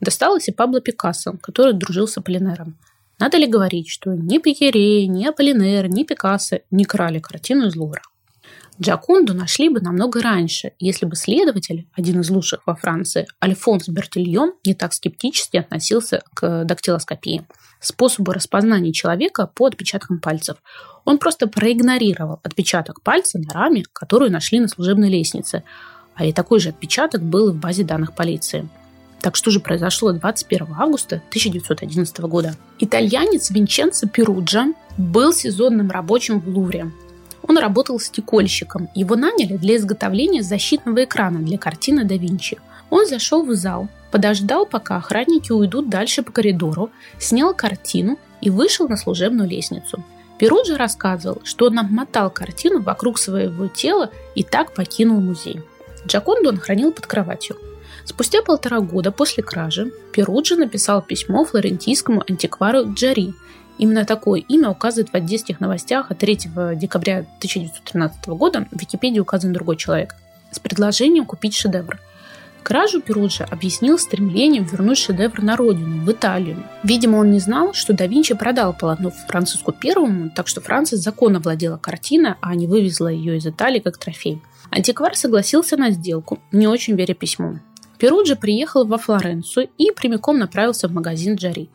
Досталось 0.00 0.46
и 0.46 0.52
Пабло 0.52 0.80
Пикассо, 0.80 1.36
который 1.42 1.72
дружил 1.72 2.06
с 2.06 2.16
Аполлинером. 2.16 2.78
Надо 3.18 3.38
ли 3.38 3.48
говорить, 3.48 3.88
что 3.88 4.12
ни 4.12 4.38
Пикере, 4.38 5.08
ни 5.08 5.26
Аполлинер, 5.26 5.88
ни 5.88 6.04
Пикассо 6.04 6.60
не 6.70 6.84
крали 6.84 7.18
картину 7.18 7.66
из 7.66 7.74
Лувра? 7.74 8.02
Джаконду 8.80 9.32
нашли 9.32 9.68
бы 9.68 9.80
намного 9.80 10.20
раньше, 10.20 10.72
если 10.78 11.06
бы 11.06 11.16
следователь, 11.16 11.88
один 11.94 12.20
из 12.20 12.30
лучших 12.30 12.60
во 12.66 12.74
Франции, 12.74 13.26
Альфонс 13.42 13.88
Бертильон, 13.88 14.52
не 14.66 14.74
так 14.74 14.92
скептически 14.92 15.56
относился 15.56 16.22
к 16.34 16.64
дактилоскопии, 16.64 17.46
способу 17.80 18.32
распознания 18.32 18.92
человека 18.92 19.50
по 19.54 19.66
отпечаткам 19.66 20.20
пальцев. 20.20 20.58
Он 21.04 21.18
просто 21.18 21.46
проигнорировал 21.46 22.40
отпечаток 22.42 23.02
пальца 23.02 23.38
на 23.38 23.52
раме, 23.52 23.84
которую 23.92 24.30
нашли 24.30 24.60
на 24.60 24.68
служебной 24.68 25.08
лестнице, 25.08 25.62
а 26.14 26.26
и 26.26 26.32
такой 26.32 26.60
же 26.60 26.70
отпечаток 26.70 27.22
был 27.22 27.52
в 27.52 27.56
базе 27.56 27.84
данных 27.84 28.14
полиции. 28.14 28.68
Так 29.20 29.36
что 29.36 29.50
же 29.50 29.60
произошло 29.60 30.12
21 30.12 30.68
августа 30.78 31.16
1911 31.30 32.18
года? 32.20 32.54
Итальянец 32.78 33.50
Винченцо 33.50 34.06
Перуджа 34.06 34.66
был 34.98 35.32
сезонным 35.32 35.90
рабочим 35.90 36.40
в 36.40 36.48
Лувре. 36.48 36.92
Он 37.48 37.58
работал 37.58 38.00
стекольщиком. 38.00 38.88
Его 38.94 39.16
наняли 39.16 39.56
для 39.56 39.76
изготовления 39.76 40.42
защитного 40.42 41.04
экрана 41.04 41.38
для 41.38 41.58
картины 41.58 42.04
да 42.04 42.16
Винчи. 42.16 42.58
Он 42.90 43.06
зашел 43.06 43.44
в 43.44 43.54
зал, 43.54 43.88
подождал, 44.10 44.66
пока 44.66 44.96
охранники 44.96 45.52
уйдут 45.52 45.88
дальше 45.88 46.22
по 46.22 46.32
коридору, 46.32 46.90
снял 47.18 47.54
картину 47.54 48.18
и 48.40 48.50
вышел 48.50 48.88
на 48.88 48.96
служебную 48.96 49.48
лестницу. 49.48 50.04
Перуджи 50.38 50.76
рассказывал, 50.76 51.40
что 51.44 51.66
он 51.66 51.78
обмотал 51.78 52.30
картину 52.30 52.80
вокруг 52.80 53.18
своего 53.18 53.68
тела 53.68 54.10
и 54.34 54.42
так 54.42 54.74
покинул 54.74 55.20
музей. 55.20 55.62
Джаконду 56.06 56.50
он 56.50 56.58
хранил 56.58 56.92
под 56.92 57.06
кроватью. 57.06 57.56
Спустя 58.04 58.42
полтора 58.42 58.80
года 58.80 59.10
после 59.10 59.42
кражи 59.42 59.92
Перуджи 60.12 60.56
написал 60.56 61.02
письмо 61.02 61.44
флорентийскому 61.44 62.22
антиквару 62.28 62.92
Джари 62.92 63.34
Именно 63.78 64.04
такое 64.04 64.40
имя 64.40 64.70
указывает 64.70 65.10
в 65.10 65.14
одесских 65.14 65.60
новостях 65.60 66.10
от 66.10 66.18
3 66.18 66.38
декабря 66.74 67.18
1913 67.38 68.26
года. 68.28 68.66
В 68.70 68.80
Википедии 68.80 69.20
указан 69.20 69.52
другой 69.52 69.76
человек. 69.76 70.14
С 70.50 70.58
предложением 70.58 71.26
купить 71.26 71.54
шедевр. 71.54 72.00
Кражу 72.62 73.00
Перуджа 73.00 73.44
объяснил 73.44 73.96
стремлением 73.96 74.64
вернуть 74.64 74.98
шедевр 74.98 75.40
на 75.40 75.56
родину, 75.56 76.04
в 76.04 76.10
Италию. 76.10 76.64
Видимо, 76.82 77.18
он 77.18 77.30
не 77.30 77.38
знал, 77.38 77.74
что 77.74 77.92
да 77.92 78.06
Винчи 78.06 78.34
продал 78.34 78.72
полотно 78.72 79.12
Франциску 79.28 79.70
Первому, 79.70 80.30
так 80.30 80.48
что 80.48 80.60
Францис 80.60 80.98
законно 80.98 81.38
владела 81.38 81.76
картиной, 81.76 82.34
а 82.40 82.56
не 82.56 82.66
вывезла 82.66 83.06
ее 83.06 83.36
из 83.36 83.46
Италии 83.46 83.78
как 83.78 83.98
трофей. 83.98 84.42
Антиквар 84.70 85.14
согласился 85.14 85.76
на 85.76 85.92
сделку, 85.92 86.40
не 86.50 86.66
очень 86.66 86.96
веря 86.96 87.14
письму. 87.14 87.60
Перуджи 87.98 88.36
приехал 88.36 88.86
во 88.86 88.98
Флоренцию 88.98 89.68
и 89.78 89.90
прямиком 89.90 90.38
направился 90.38 90.88
в 90.88 90.92
магазин 90.92 91.36
Джари. 91.36 91.68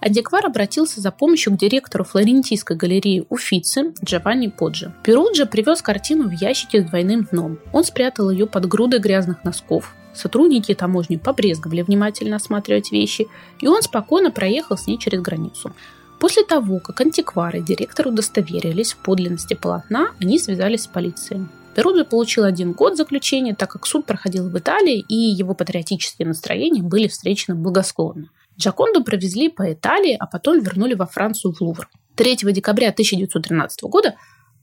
Антиквар 0.00 0.46
обратился 0.46 1.00
за 1.00 1.10
помощью 1.10 1.52
к 1.52 1.56
директору 1.56 2.04
флорентийской 2.04 2.76
галереи 2.76 3.24
Уфицы 3.28 3.92
Джованни 4.04 4.46
Поджи. 4.48 4.92
Перуджи 5.02 5.44
привез 5.46 5.82
картину 5.82 6.28
в 6.28 6.32
ящике 6.32 6.82
с 6.82 6.84
двойным 6.84 7.24
дном. 7.24 7.58
Он 7.72 7.84
спрятал 7.84 8.30
ее 8.30 8.46
под 8.46 8.66
грудой 8.66 9.00
грязных 9.00 9.42
носков. 9.44 9.94
Сотрудники 10.14 10.74
таможни 10.74 11.16
побрезговали 11.16 11.82
внимательно 11.82 12.36
осматривать 12.36 12.92
вещи, 12.92 13.26
и 13.60 13.68
он 13.68 13.82
спокойно 13.82 14.30
проехал 14.30 14.76
с 14.76 14.86
ней 14.86 14.98
через 14.98 15.20
границу. 15.20 15.72
После 16.18 16.42
того, 16.42 16.80
как 16.80 17.00
антиквары 17.00 17.60
и 17.60 17.62
директор 17.62 18.08
удостоверились 18.08 18.92
в 18.92 18.96
подлинности 18.96 19.54
полотна, 19.54 20.10
они 20.20 20.38
связались 20.38 20.82
с 20.82 20.86
полицией. 20.88 21.46
Перуджи 21.78 22.04
получил 22.04 22.42
один 22.42 22.72
год 22.72 22.96
заключения, 22.96 23.54
так 23.54 23.70
как 23.70 23.86
суд 23.86 24.04
проходил 24.04 24.50
в 24.50 24.58
Италии, 24.58 24.98
и 25.08 25.14
его 25.14 25.54
патриотические 25.54 26.26
настроения 26.26 26.82
были 26.82 27.06
встречены 27.06 27.54
благосклонно. 27.54 28.30
Джаконду 28.58 29.04
провезли 29.04 29.48
по 29.48 29.72
Италии, 29.72 30.16
а 30.18 30.26
потом 30.26 30.58
вернули 30.58 30.94
во 30.94 31.06
Францию 31.06 31.54
в 31.54 31.60
Лувр. 31.60 31.88
3 32.16 32.38
декабря 32.52 32.88
1913 32.88 33.82
года 33.82 34.16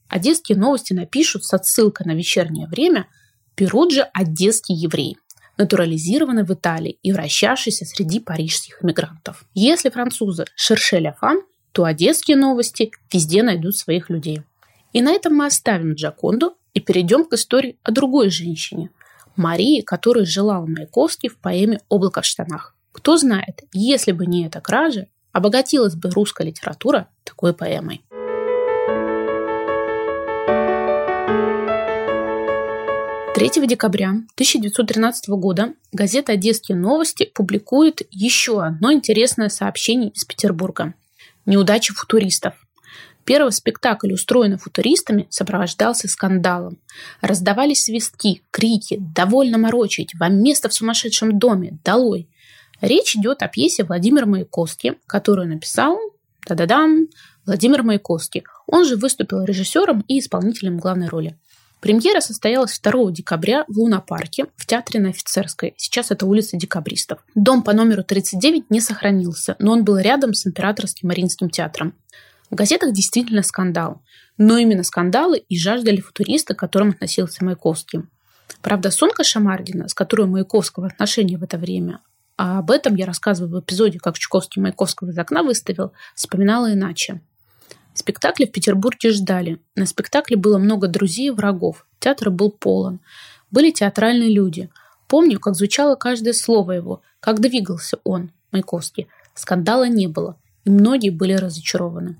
одесские 0.09 0.57
новости 0.57 0.91
напишут 0.91 1.45
с 1.45 1.53
отсылкой 1.53 2.05
на 2.05 2.11
вечернее 2.11 2.67
время 2.67 3.07
Перуджи– 3.55 4.01
одесский 4.13 4.75
еврей, 4.75 5.15
натурализированный 5.57 6.43
в 6.43 6.51
Италии 6.51 6.99
и 7.01 7.13
вращавшийся 7.13 7.85
среди 7.85 8.19
парижских 8.19 8.83
иммигрантов. 8.83 9.45
Если 9.53 9.89
французы– 9.89 10.43
шершеля 10.57 11.15
фан, 11.17 11.43
то 11.71 11.85
одесские 11.85 12.35
новости 12.35 12.91
везде 13.09 13.41
найдут 13.41 13.77
своих 13.77 14.09
людей. 14.09 14.41
И 14.91 15.01
на 15.01 15.13
этом 15.13 15.33
мы 15.33 15.45
оставим 15.45 15.93
Джаконду 15.93 16.57
и 16.75 16.79
перейдем 16.79 17.25
к 17.25 17.33
истории 17.33 17.77
о 17.81 17.89
другой 17.91 18.29
женщине– 18.29 18.91
Марии, 19.35 19.81
которая 19.81 20.25
жила 20.25 20.59
в 20.59 20.69
Маяковске 20.69 21.29
в 21.29 21.37
поэме 21.37 21.81
«Облако 21.89 22.21
в 22.21 22.25
штанах». 22.25 22.73
Кто 22.91 23.17
знает, 23.17 23.63
если 23.73 24.13
бы 24.13 24.25
не 24.25 24.45
эта 24.45 24.61
кража, 24.61 25.07
обогатилась 25.33 25.95
бы 25.95 26.09
русская 26.09 26.47
литература 26.47 27.09
такой 27.25 27.53
поэмой. 27.53 28.01
Третьего 33.33 33.67
декабря 33.67 34.11
1913 34.35 35.27
года 35.31 35.73
газета 35.91 36.31
«Одесские 36.31 36.77
новости» 36.77 37.29
публикует 37.33 38.01
еще 38.09 38.63
одно 38.63 38.93
интересное 38.93 39.49
сообщение 39.49 40.11
из 40.11 40.23
Петербурга. 40.23 40.93
Неудачи 41.45 41.93
футуристов. 41.93 42.64
Первый 43.25 43.51
спектакль, 43.51 44.13
устроенный 44.13 44.57
футуристами, 44.57 45.27
сопровождался 45.29 46.07
скандалом. 46.07 46.77
Раздавались 47.21 47.85
свистки, 47.85 48.43
крики 48.51 48.97
«Довольно 48.99 49.57
морочить! 49.57 50.13
Вам 50.19 50.41
место 50.41 50.69
в 50.69 50.73
сумасшедшем 50.73 51.37
доме! 51.39 51.79
Долой!» 51.83 52.29
Речь 52.81 53.15
идет 53.15 53.41
о 53.41 53.47
пьесе 53.47 53.83
Владимира 53.83 54.27
Маяковский, 54.27 54.93
которую 55.07 55.47
написал, 55.47 55.97
да-да-дам, 56.47 57.07
Владимир 57.45 57.81
Маяковский. 57.83 58.43
Он 58.67 58.85
же 58.85 58.95
выступил 58.95 59.43
режиссером 59.43 60.03
и 60.07 60.19
исполнителем 60.19 60.77
главной 60.77 61.07
роли. 61.07 61.35
Премьера 61.79 62.19
состоялась 62.19 62.79
2 62.79 63.11
декабря 63.11 63.65
в 63.67 63.77
Луна-парке 63.77 64.45
в 64.55 64.65
Театре 64.65 64.99
на 64.99 65.09
Офицерской. 65.09 65.73
Сейчас 65.77 66.11
это 66.11 66.25
улица 66.25 66.57
Декабристов. 66.57 67.19
Дом 67.35 67.63
по 67.63 67.73
номеру 67.73 68.03
39 68.03 68.69
не 68.69 68.81
сохранился, 68.81 69.55
но 69.59 69.71
он 69.71 69.83
был 69.83 69.97
рядом 69.97 70.33
с 70.33 70.45
Императорским 70.45 71.07
Мариинским 71.07 71.49
театром. 71.49 71.93
В 72.49 72.55
газетах 72.55 72.93
действительно 72.93 73.43
скандал. 73.43 74.01
Но 74.37 74.57
именно 74.57 74.83
скандалы 74.83 75.37
и 75.37 75.57
жаждали 75.57 76.01
футуриста, 76.01 76.53
к 76.53 76.59
которым 76.59 76.89
относился 76.89 77.43
Маяковский. 77.43 78.01
Правда, 78.61 78.91
Сонка 78.91 79.23
Шамардина, 79.23 79.87
с 79.87 79.93
которой 79.93 80.27
Маяковского 80.27 80.87
отношения 80.87 81.37
в 81.37 81.43
это 81.43 81.57
время, 81.57 82.01
а 82.37 82.59
об 82.59 82.71
этом 82.71 82.95
я 82.95 83.05
рассказываю 83.05 83.61
в 83.61 83.63
эпизоде 83.63 83.97
«Как 83.99 84.17
Чуковский 84.17 84.61
Маяковского 84.61 85.09
из 85.09 85.17
окна 85.17 85.41
выставил», 85.41 85.93
вспоминала 86.15 86.73
иначе. 86.73 87.21
Спектакли 87.93 88.45
в 88.45 88.51
Петербурге 88.51 89.11
ждали. 89.11 89.61
На 89.75 89.85
спектакле 89.85 90.35
было 90.35 90.57
много 90.57 90.87
друзей 90.87 91.27
и 91.27 91.31
врагов. 91.31 91.87
Театр 91.99 92.29
был 92.29 92.51
полон. 92.51 92.99
Были 93.51 93.71
театральные 93.71 94.33
люди. 94.33 94.69
Помню, 95.07 95.39
как 95.39 95.55
звучало 95.55 95.95
каждое 95.95 96.33
слово 96.33 96.73
его, 96.73 97.01
как 97.21 97.39
двигался 97.39 97.99
он, 98.03 98.31
Маяковский. 98.51 99.07
Скандала 99.33 99.87
не 99.87 100.07
было, 100.07 100.37
и 100.65 100.69
многие 100.69 101.09
были 101.09 101.33
разочарованы. 101.33 102.17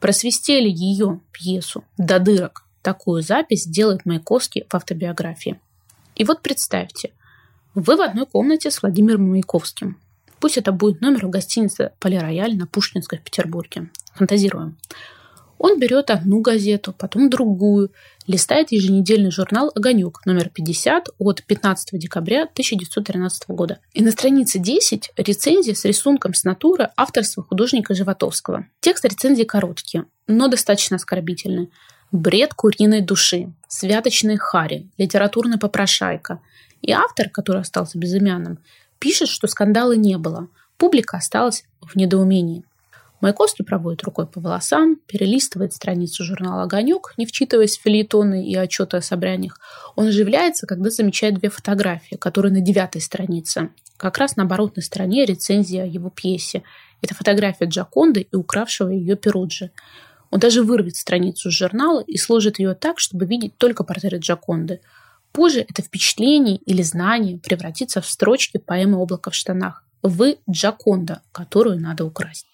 Просвистели 0.00 0.68
ее, 0.68 1.20
пьесу, 1.30 1.84
до 1.98 2.18
дырок. 2.18 2.64
Такую 2.82 3.22
запись 3.22 3.66
делает 3.66 4.06
Маяковский 4.06 4.64
в 4.68 4.74
автобиографии. 4.74 5.60
И 6.16 6.24
вот 6.24 6.40
представьте, 6.40 7.12
вы 7.74 7.96
в 7.96 8.00
одной 8.00 8.26
комнате 8.26 8.70
с 8.70 8.82
Владимиром 8.82 9.30
Маяковским. 9.30 9.98
Пусть 10.40 10.56
это 10.56 10.72
будет 10.72 11.02
номер 11.02 11.26
в 11.26 11.30
гостинице 11.30 11.92
«Полирояль» 12.00 12.56
на 12.56 12.66
Пушкинской 12.66 13.18
в 13.18 13.22
Петербурге. 13.22 13.90
Фантазируем. 14.14 14.78
Он 15.62 15.78
берет 15.78 16.08
одну 16.08 16.40
газету, 16.40 16.94
потом 16.96 17.28
другую, 17.28 17.92
листает 18.26 18.72
еженедельный 18.72 19.30
журнал 19.30 19.70
«Огонек» 19.74 20.24
номер 20.24 20.48
50 20.48 21.10
от 21.18 21.44
15 21.44 22.00
декабря 22.00 22.44
1913 22.44 23.42
года. 23.48 23.78
И 23.92 24.02
на 24.02 24.10
странице 24.10 24.58
10 24.58 25.12
рецензия 25.18 25.74
с 25.74 25.84
рисунком 25.84 26.32
с 26.32 26.44
натуры 26.44 26.88
авторства 26.96 27.42
художника 27.42 27.92
Животовского. 27.92 28.68
Текст 28.80 29.04
рецензии 29.04 29.42
короткий, 29.42 30.04
но 30.26 30.48
достаточно 30.48 30.96
оскорбительный. 30.96 31.70
Бред 32.10 32.54
куриной 32.54 33.02
души, 33.02 33.52
святочные 33.68 34.38
хари, 34.38 34.88
литературный 34.96 35.58
попрошайка, 35.58 36.40
и 36.80 36.90
автор, 36.90 37.28
который 37.28 37.60
остался 37.60 37.98
безымянным, 37.98 38.60
пишет, 38.98 39.28
что 39.28 39.46
скандала 39.46 39.92
не 39.92 40.16
было. 40.16 40.48
Публика 40.78 41.18
осталась 41.18 41.64
в 41.82 41.96
недоумении. 41.96 42.64
Маяковский 43.20 43.64
проводит 43.66 44.02
рукой 44.02 44.26
по 44.26 44.40
волосам, 44.40 44.96
перелистывает 45.06 45.74
страницу 45.74 46.24
журнала 46.24 46.62
«Огонек», 46.62 47.12
не 47.18 47.26
вчитываясь 47.26 47.76
в 47.76 47.82
филитоны 47.82 48.46
и 48.46 48.56
отчеты 48.56 48.96
о 48.96 49.02
собраниях. 49.02 49.60
Он 49.94 50.06
оживляется, 50.06 50.66
когда 50.66 50.88
замечает 50.88 51.34
две 51.34 51.50
фотографии, 51.50 52.14
которые 52.14 52.52
на 52.52 52.60
девятой 52.60 53.02
странице. 53.02 53.70
Как 53.98 54.16
раз 54.16 54.36
на 54.36 54.44
оборотной 54.44 54.82
стороне 54.82 55.26
рецензия 55.26 55.84
его 55.84 56.08
пьесе. 56.08 56.62
Это 57.02 57.14
фотография 57.14 57.66
Джаконды 57.66 58.22
и 58.22 58.36
укравшего 58.36 58.88
ее 58.88 59.16
Перуджи. 59.16 59.70
Он 60.30 60.38
даже 60.38 60.62
вырвет 60.62 60.96
страницу 60.96 61.50
с 61.50 61.54
журнала 61.54 62.00
и 62.00 62.16
сложит 62.16 62.58
ее 62.58 62.74
так, 62.74 62.98
чтобы 62.98 63.26
видеть 63.26 63.58
только 63.58 63.84
портрет 63.84 64.22
Джаконды. 64.22 64.80
Позже 65.32 65.60
это 65.68 65.82
впечатление 65.82 66.56
или 66.56 66.82
знание 66.82 67.38
превратится 67.38 68.00
в 68.00 68.06
строчки 68.06 68.56
поэмы 68.56 68.96
«Облако 68.96 69.30
в 69.30 69.34
штанах». 69.34 69.84
Вы 70.02 70.38
Джаконда, 70.50 71.20
которую 71.32 71.78
надо 71.78 72.06
украсть. 72.06 72.46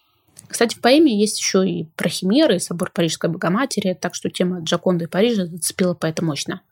Кстати, 0.49 0.75
в 0.75 0.81
поэме 0.81 1.19
есть 1.19 1.39
еще 1.39 1.69
и 1.69 1.89
про 1.97 2.09
химеры, 2.09 2.57
и 2.57 2.61
собор 2.61 2.91
Парижской 2.93 3.31
Богоматери, 3.31 3.95
так 4.01 4.15
что 4.15 4.31
тема 4.31 4.61
Джаконды 4.61 5.05
и 5.05 5.09
Парижа 5.09 5.47
зацепила 5.47 5.95
поэта 5.95 6.25
мощно. 6.25 6.63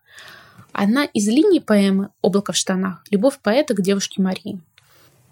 Одна 0.73 1.05
из 1.05 1.29
линий 1.29 1.61
поэмы 1.61 2.11
«Облако 2.21 2.53
в 2.53 2.57
штанах»– 2.57 3.05
любовь 3.11 3.39
поэта 3.43 3.75
к 3.75 3.83
девушке 3.83 4.23
Марии. 4.23 4.61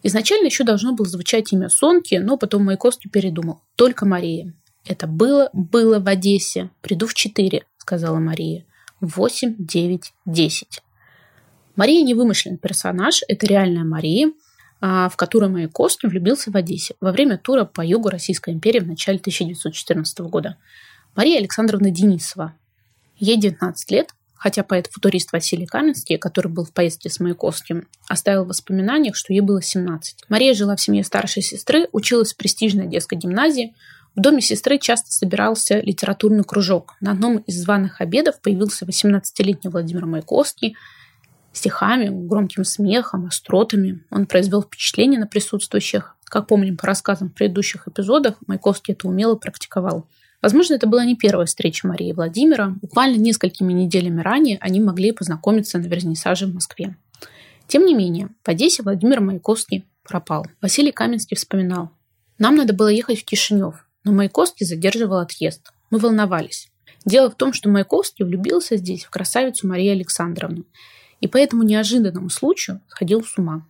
Изначально 0.04 0.46
еще 0.46 0.64
должно 0.64 0.94
было 0.94 1.08
звучать 1.08 1.52
имя 1.52 1.68
Сонки, 1.68 2.16
но 2.16 2.36
потом 2.36 2.64
Маяковский 2.64 3.10
передумал. 3.10 3.60
Только 3.76 4.04
Мария. 4.04 4.52
Это 4.84 5.06
было, 5.06 5.48
было 5.52 6.00
в 6.00 6.08
Одессе. 6.08 6.70
Приду 6.80 7.06
в 7.06 7.14
четыре, 7.14 7.64
сказала 7.78 8.18
Мария. 8.18 8.64
Восемь, 9.00 9.54
девять, 9.58 10.12
десять. 10.26 10.82
Мария 11.76 12.04
не 12.04 12.14
вымышленный 12.14 12.58
персонаж, 12.58 13.22
это 13.28 13.46
реальная 13.46 13.84
Мария, 13.84 14.32
в 14.82 15.12
которую 15.16 15.52
Маяковский 15.52 16.08
влюбился 16.08 16.50
в 16.50 16.56
Одессе 16.56 16.96
во 17.00 17.12
время 17.12 17.38
тура 17.38 17.64
по 17.64 17.82
югу 17.82 18.08
Российской 18.08 18.52
империи 18.52 18.80
в 18.80 18.88
начале 18.88 19.18
1914 19.18 20.18
года. 20.22 20.56
Мария 21.14 21.38
Александровна 21.38 21.92
Денисова. 21.92 22.54
Ей 23.16 23.36
19 23.36 23.90
лет, 23.92 24.10
хотя 24.34 24.64
поэт-футурист 24.64 25.32
Василий 25.32 25.66
Каменский, 25.66 26.18
который 26.18 26.48
был 26.48 26.64
в 26.64 26.72
поездке 26.72 27.10
с 27.10 27.20
Маяковским, 27.20 27.86
оставил 28.08 28.44
в 28.44 28.48
воспоминаниях, 28.48 29.14
что 29.14 29.32
ей 29.32 29.40
было 29.40 29.62
17. 29.62 30.24
Мария 30.28 30.52
жила 30.52 30.74
в 30.74 30.80
семье 30.80 31.04
старшей 31.04 31.42
сестры, 31.42 31.88
училась 31.92 32.32
в 32.32 32.36
престижной 32.36 32.88
детской 32.88 33.14
гимназии. 33.14 33.76
В 34.16 34.20
доме 34.20 34.40
сестры 34.40 34.78
часто 34.78 35.12
собирался 35.12 35.78
литературный 35.78 36.42
кружок. 36.42 36.94
На 37.00 37.12
одном 37.12 37.38
из 37.38 37.62
званых 37.62 38.00
обедов 38.00 38.40
появился 38.40 38.84
18-летний 38.84 39.70
Владимир 39.70 40.06
Маяковский– 40.06 40.76
стихами, 41.52 42.08
громким 42.10 42.64
смехом, 42.64 43.26
остротами. 43.26 44.04
Он 44.10 44.26
произвел 44.26 44.62
впечатление 44.62 45.20
на 45.20 45.26
присутствующих. 45.26 46.16
Как 46.24 46.46
помним 46.46 46.76
по 46.76 46.86
рассказам 46.86 47.28
в 47.28 47.34
предыдущих 47.34 47.86
эпизодах, 47.86 48.36
Маяковский 48.46 48.94
это 48.94 49.06
умело 49.06 49.34
практиковал. 49.34 50.06
Возможно, 50.40 50.74
это 50.74 50.86
была 50.86 51.04
не 51.04 51.14
первая 51.14 51.46
встреча 51.46 51.86
Марии 51.86 52.08
и 52.08 52.12
Владимира. 52.12 52.74
Буквально 52.80 53.16
несколькими 53.16 53.72
неделями 53.72 54.22
ранее 54.22 54.58
они 54.60 54.80
могли 54.80 55.12
познакомиться 55.12 55.78
на 55.78 55.86
вернисаже 55.86 56.46
в 56.46 56.54
Москве. 56.54 56.96
Тем 57.68 57.84
не 57.84 57.94
менее, 57.94 58.30
в 58.42 58.48
Одессе 58.48 58.82
Владимир 58.82 59.20
Маяковский 59.20 59.84
пропал. 60.02 60.46
Василий 60.60 60.90
Каменский 60.90 61.36
вспоминал. 61.36 61.90
«Нам 62.38 62.56
надо 62.56 62.72
было 62.72 62.88
ехать 62.88 63.20
в 63.20 63.24
Кишинев, 63.24 63.86
но 64.04 64.12
Маяковский 64.12 64.66
задерживал 64.66 65.18
отъезд. 65.18 65.72
Мы 65.90 65.98
волновались. 65.98 66.70
Дело 67.04 67.30
в 67.30 67.36
том, 67.36 67.52
что 67.52 67.68
Маяковский 67.68 68.24
влюбился 68.24 68.76
здесь 68.76 69.04
в 69.04 69.10
красавицу 69.10 69.68
Марию 69.68 69.92
Александровну 69.92 70.64
и 71.22 71.28
по 71.28 71.38
этому 71.38 71.62
неожиданному 71.62 72.28
случаю 72.28 72.82
сходил 72.88 73.24
с 73.24 73.38
ума. 73.38 73.64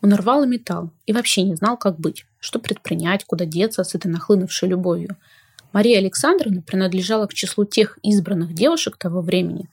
Он 0.00 0.14
рвал 0.14 0.42
и 0.42 0.48
металл 0.48 0.90
и 1.06 1.12
вообще 1.12 1.42
не 1.42 1.54
знал, 1.54 1.76
как 1.76 2.00
быть, 2.00 2.26
что 2.40 2.58
предпринять, 2.58 3.24
куда 3.24 3.44
деться 3.44 3.84
с 3.84 3.94
этой 3.94 4.08
нахлынувшей 4.08 4.70
любовью. 4.70 5.16
Мария 5.72 5.98
Александровна 5.98 6.62
принадлежала 6.62 7.26
к 7.26 7.34
числу 7.34 7.66
тех 7.66 7.98
избранных 8.02 8.54
девушек 8.54 8.96
того 8.96 9.20
времени, 9.20 9.68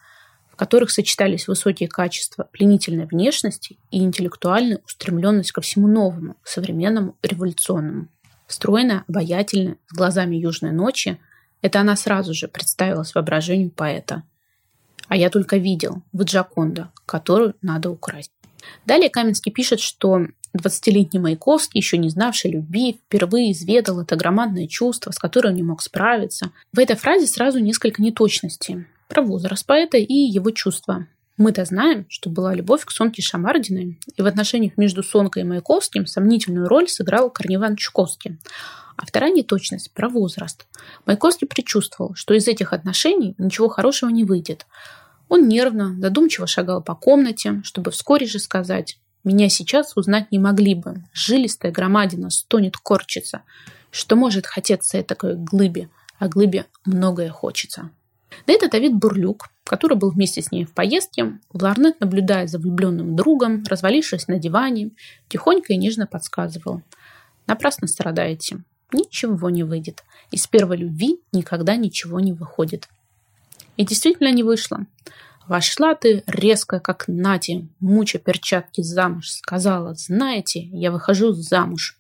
в 0.52 0.58
которых 0.58 0.92
сочетались 0.92 1.48
высокие 1.48 1.88
качества 1.88 2.50
пленительной 2.52 3.06
внешности 3.06 3.78
и 3.92 4.00
интеллектуальная 4.00 4.82
устремленность 4.86 5.54
ко 5.54 5.62
всему 5.62 5.88
новому, 5.88 6.36
современному, 6.44 7.16
революционному. 7.24 8.10
Стройная, 8.48 9.06
обаятельная, 9.08 9.78
с 9.88 9.96
глазами 9.96 10.36
южной 10.36 10.72
ночи, 10.72 11.18
это 11.62 11.80
она 11.80 11.96
сразу 11.96 12.34
же 12.34 12.50
представилась 12.50 13.16
воображению 13.16 13.72
поэта– 13.72 14.24
а 15.12 15.18
я 15.18 15.30
только 15.30 15.58
видел, 15.58 16.04
в 16.14 16.24
Джаконда, 16.24 16.90
которую 17.06 17.54
надо 17.62 17.90
украсть. 17.90 18.32
Далее 18.86 19.10
Каменский 19.10 19.52
пишет, 19.52 19.82
что 19.82 20.28
20-летний 20.58 21.20
Маяковский, 21.20 21.82
еще 21.82 21.98
не 21.98 22.08
знавший 22.08 22.52
любви, 22.52 22.94
впервые 22.94 23.52
изведал 23.52 24.00
это 24.00 24.16
громадное 24.16 24.68
чувство, 24.68 25.12
с 25.12 25.20
которым 25.20 25.54
не 25.54 25.64
мог 25.64 25.82
справиться. 25.82 26.52
В 26.72 26.80
этой 26.80 26.96
фразе 26.96 27.28
сразу 27.28 27.60
несколько 27.60 28.02
неточностей 28.02 28.86
про 29.10 29.22
возраст 29.22 29.66
поэта 29.66 29.98
и 29.98 30.14
его 30.14 30.50
чувства. 30.52 31.08
Мы-то 31.36 31.66
знаем, 31.66 32.06
что 32.08 32.30
была 32.30 32.54
любовь 32.54 32.86
к 32.86 32.92
Сонке 32.92 33.22
Шамардиной, 33.22 34.00
и 34.16 34.22
в 34.22 34.26
отношениях 34.26 34.78
между 34.78 35.04
Сонкой 35.04 35.44
и 35.44 35.46
Маяковским 35.46 36.08
сомнительную 36.08 36.70
роль 36.70 36.88
сыграл 36.88 37.30
Корневан 37.30 37.76
Чуковский. 37.76 38.38
А 38.96 39.06
вторая 39.06 39.34
неточность 39.34 39.92
про 39.92 40.08
возраст. 40.08 40.68
Маяковский 41.06 41.48
предчувствовал, 41.48 42.16
что 42.16 42.34
из 42.34 42.48
этих 42.48 42.72
отношений 42.72 43.36
ничего 43.38 43.68
хорошего 43.68 44.10
не 44.10 44.24
выйдет. 44.24 44.68
Он 45.32 45.48
нервно, 45.48 45.96
задумчиво 45.98 46.46
шагал 46.46 46.84
по 46.84 46.94
комнате, 46.94 47.62
чтобы 47.64 47.92
вскоре 47.92 48.26
же 48.26 48.38
сказать 48.38 49.00
«Меня 49.24 49.48
сейчас 49.48 49.96
узнать 49.96 50.30
не 50.30 50.40
могли 50.40 50.76
бы. 50.76 51.06
Жилистая 51.14 51.72
громадина 51.72 52.30
стонет, 52.30 52.76
корчится. 52.76 53.44
Что 53.92 54.18
может 54.18 54.46
хотеться 54.46 55.02
такой 55.04 55.38
глыбе, 55.38 55.90
а 56.20 56.28
глыбе 56.28 56.66
многое 56.84 57.30
хочется». 57.30 57.92
На 58.46 58.52
это 58.52 58.70
Давид 58.70 58.94
Бурлюк, 58.94 59.48
который 59.64 59.96
был 59.96 60.12
вместе 60.12 60.42
с 60.42 60.52
ней 60.52 60.66
в 60.66 60.74
поездке, 60.74 61.40
Ларнет, 61.54 62.02
наблюдая 62.02 62.46
за 62.48 62.60
влюбленным 62.60 63.16
другом, 63.16 63.64
развалившись 63.64 64.28
на 64.28 64.38
диване, 64.38 64.92
тихонько 65.30 65.72
и 65.72 65.78
нежно 65.78 66.08
подсказывал. 66.08 66.82
«Напрасно 67.48 67.88
страдаете. 67.88 68.66
Ничего 68.92 69.50
не 69.50 69.64
выйдет. 69.64 70.04
Из 70.30 70.46
первой 70.48 70.76
любви 70.76 71.22
никогда 71.32 71.78
ничего 71.78 72.20
не 72.20 72.34
выходит». 72.34 72.90
И 73.78 73.86
действительно 73.86 74.32
не 74.32 74.44
вышло. 74.44 74.86
Вошла 75.48 75.96
ты 75.96 76.24
резко, 76.28 76.80
как 76.80 77.06
Нати, 77.08 77.68
муча 77.80 78.20
перчатки 78.20 78.82
замуж, 78.82 79.30
сказала, 79.30 79.96
знаете, 79.96 80.62
я 80.72 80.92
выхожу 80.92 81.34
замуж. 81.34 81.98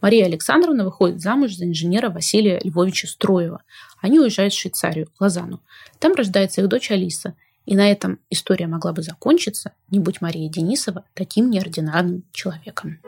Мария 0.00 0.26
Александровна 0.26 0.84
выходит 0.84 1.20
замуж 1.20 1.54
за 1.54 1.64
инженера 1.64 2.10
Василия 2.10 2.60
Львовича 2.62 3.08
Строева. 3.08 3.62
Они 4.00 4.20
уезжают 4.20 4.52
в 4.52 4.58
Швейцарию, 4.58 5.08
в 5.14 5.20
Лозанну. 5.20 5.60
Там 5.98 6.14
рождается 6.14 6.60
их 6.60 6.68
дочь 6.68 6.90
Алиса. 6.90 7.34
И 7.64 7.74
на 7.74 7.90
этом 7.90 8.20
история 8.30 8.68
могла 8.68 8.92
бы 8.92 9.02
закончиться, 9.02 9.72
не 9.90 9.98
будь 9.98 10.20
Мария 10.20 10.48
Денисова 10.48 11.04
таким 11.14 11.50
неординарным 11.50 12.22
человеком. 12.30 13.00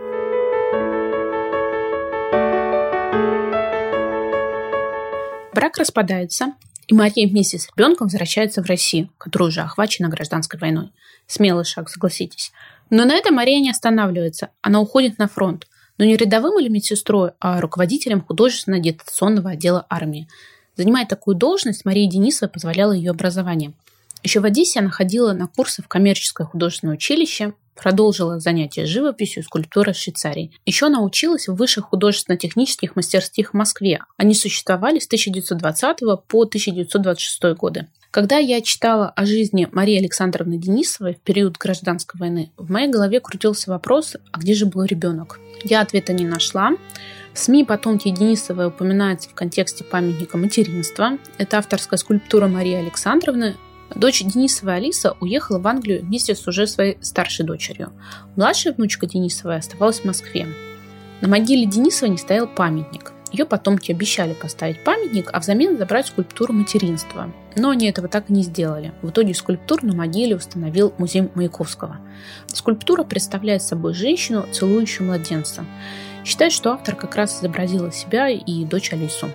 Брак 5.54 5.78
распадается, 5.78 6.54
и 6.88 6.94
Мария 6.94 7.28
вместе 7.28 7.58
с 7.58 7.68
ребенком 7.68 8.06
возвращается 8.06 8.62
в 8.62 8.66
Россию, 8.66 9.10
которая 9.18 9.50
уже 9.50 9.60
охвачена 9.60 10.08
гражданской 10.08 10.58
войной. 10.58 10.90
Смелый 11.26 11.64
шаг, 11.64 11.90
согласитесь. 11.90 12.50
Но 12.88 13.04
на 13.04 13.14
этом 13.14 13.34
Мария 13.34 13.60
не 13.60 13.70
останавливается. 13.70 14.48
Она 14.62 14.80
уходит 14.80 15.18
на 15.18 15.28
фронт. 15.28 15.66
Но 15.98 16.04
не 16.04 16.16
рядовым 16.16 16.58
или 16.58 16.68
медсестрой, 16.68 17.32
а 17.40 17.60
руководителем 17.60 18.22
художественно-агитационного 18.22 19.50
отдела 19.50 19.84
армии. 19.90 20.28
Занимая 20.76 21.06
такую 21.06 21.36
должность, 21.36 21.84
Мария 21.84 22.08
Денисова 22.08 22.48
позволяла 22.48 22.92
ее 22.92 23.10
образование. 23.10 23.74
Еще 24.22 24.40
в 24.40 24.44
Одессе 24.44 24.78
она 24.78 24.90
ходила 24.90 25.32
на 25.32 25.46
курсы 25.46 25.82
в 25.82 25.88
коммерческое 25.88 26.46
художественное 26.46 26.94
училище, 26.94 27.52
Продолжила 27.80 28.40
занятия 28.40 28.86
живописью 28.86 29.42
и 29.42 29.46
скульптурой 29.46 29.94
в 29.94 29.96
Швейцарии. 29.96 30.50
Еще 30.66 30.86
она 30.86 31.00
училась 31.00 31.46
в 31.46 31.54
высших 31.54 31.86
художественно-технических 31.86 32.96
мастерских 32.96 33.50
в 33.50 33.54
Москве. 33.54 34.00
Они 34.16 34.34
существовали 34.34 34.98
с 34.98 35.06
1920 35.06 35.98
по 36.26 36.42
1926 36.42 37.42
годы. 37.56 37.86
Когда 38.10 38.38
я 38.38 38.62
читала 38.62 39.10
о 39.10 39.26
жизни 39.26 39.68
Марии 39.70 39.98
Александровны 39.98 40.58
Денисовой 40.58 41.14
в 41.14 41.20
период 41.20 41.56
гражданской 41.56 42.18
войны, 42.18 42.52
в 42.56 42.70
моей 42.70 42.88
голове 42.88 43.20
крутился 43.20 43.70
вопрос, 43.70 44.16
а 44.32 44.38
где 44.38 44.54
же 44.54 44.66
был 44.66 44.82
ребенок? 44.84 45.38
Я 45.62 45.82
ответа 45.82 46.12
не 46.12 46.24
нашла. 46.24 46.72
В 47.34 47.38
СМИ 47.38 47.64
потомки 47.64 48.08
Денисовой 48.08 48.68
упоминаются 48.68 49.28
в 49.28 49.34
контексте 49.34 49.84
памятника 49.84 50.36
материнства. 50.36 51.18
Это 51.36 51.58
авторская 51.58 51.98
скульптура 51.98 52.48
Марии 52.48 52.74
Александровны, 52.74 53.56
Дочь 53.94 54.22
Денисова 54.22 54.74
Алиса 54.74 55.16
уехала 55.20 55.58
в 55.58 55.66
Англию 55.66 56.02
вместе 56.02 56.34
с 56.34 56.46
уже 56.46 56.66
своей 56.66 56.98
старшей 57.00 57.44
дочерью. 57.46 57.92
Младшая 58.36 58.74
внучка 58.74 59.06
Денисовой 59.06 59.56
оставалась 59.56 60.00
в 60.00 60.04
Москве. 60.04 60.46
На 61.20 61.28
могиле 61.28 61.66
Денисова 61.66 62.08
не 62.08 62.18
стоял 62.18 62.46
памятник. 62.46 63.12
Ее 63.32 63.44
потомки 63.44 63.92
обещали 63.92 64.32
поставить 64.32 64.82
памятник, 64.84 65.30
а 65.32 65.40
взамен 65.40 65.76
забрать 65.76 66.06
скульптуру 66.06 66.54
материнства. 66.54 67.30
Но 67.56 67.70
они 67.70 67.86
этого 67.86 68.08
так 68.08 68.30
и 68.30 68.32
не 68.32 68.42
сделали. 68.42 68.92
В 69.02 69.10
итоге 69.10 69.34
скульптуру 69.34 69.86
на 69.86 69.94
могиле 69.94 70.36
установил 70.36 70.94
музей 70.96 71.28
Маяковского. 71.34 71.98
Скульптура 72.46 73.04
представляет 73.04 73.62
собой 73.62 73.94
женщину, 73.94 74.46
целующую 74.50 75.08
младенца. 75.08 75.64
Считают, 76.24 76.54
что 76.54 76.72
автор 76.72 76.94
как 76.94 77.16
раз 77.16 77.38
изобразила 77.38 77.92
себя 77.92 78.28
и 78.28 78.64
дочь 78.64 78.92
Алису. 78.92 79.28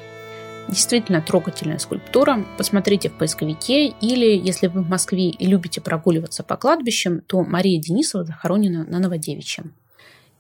Действительно 0.70 1.22
трогательная 1.22 1.78
скульптура. 1.78 2.46
Посмотрите 2.58 3.10
в 3.10 3.18
поисковике. 3.18 3.90
Или, 3.90 4.38
если 4.38 4.68
вы 4.68 4.82
в 4.82 4.90
Москве 4.90 5.30
и 5.30 5.46
любите 5.46 5.82
прогуливаться 5.82 6.44
по 6.44 6.58
кладбищам, 6.58 7.22
то 7.22 7.44
Мария 7.44 7.80
Денисова 7.80 8.24
захоронена 8.24 8.84
на 8.86 9.00
Новодевичьем. 9.00 9.76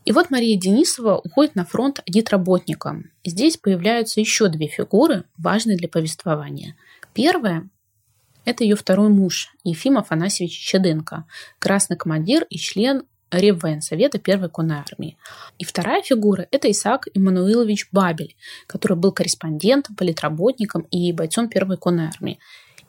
И 0.05 0.11
вот 0.11 0.31
Мария 0.31 0.59
Денисова 0.59 1.17
уходит 1.17 1.55
на 1.55 1.65
фронт 1.65 2.01
агитработником. 2.05 3.11
Здесь 3.23 3.57
появляются 3.57 4.19
еще 4.19 4.49
две 4.49 4.67
фигуры, 4.67 5.23
важные 5.37 5.77
для 5.77 5.87
повествования. 5.87 6.75
Первая– 7.13 7.69
это 8.45 8.63
ее 8.63 8.75
второй 8.75 9.09
муж, 9.09 9.53
Ефим 9.63 9.97
Афанасьевич 9.97 10.57
Чаденко, 10.57 11.25
красный 11.59 11.95
командир 11.95 12.45
и 12.49 12.57
член 12.57 13.03
Реввоенсовета 13.33 14.19
Первой 14.19 14.49
конной 14.49 14.77
армии. 14.77 15.17
И 15.57 15.65
вторая 15.65 16.01
фигура– 16.03 16.47
это 16.51 16.69
Исаак 16.69 17.07
Иммануилович 17.13 17.89
Бабель, 17.91 18.35
который 18.67 18.95
был 18.95 19.11
корреспондентом, 19.11 19.95
политработником 19.95 20.83
и 20.91 21.11
бойцом 21.11 21.49
Первой 21.49 21.77
конной 21.77 22.05
армии. 22.05 22.39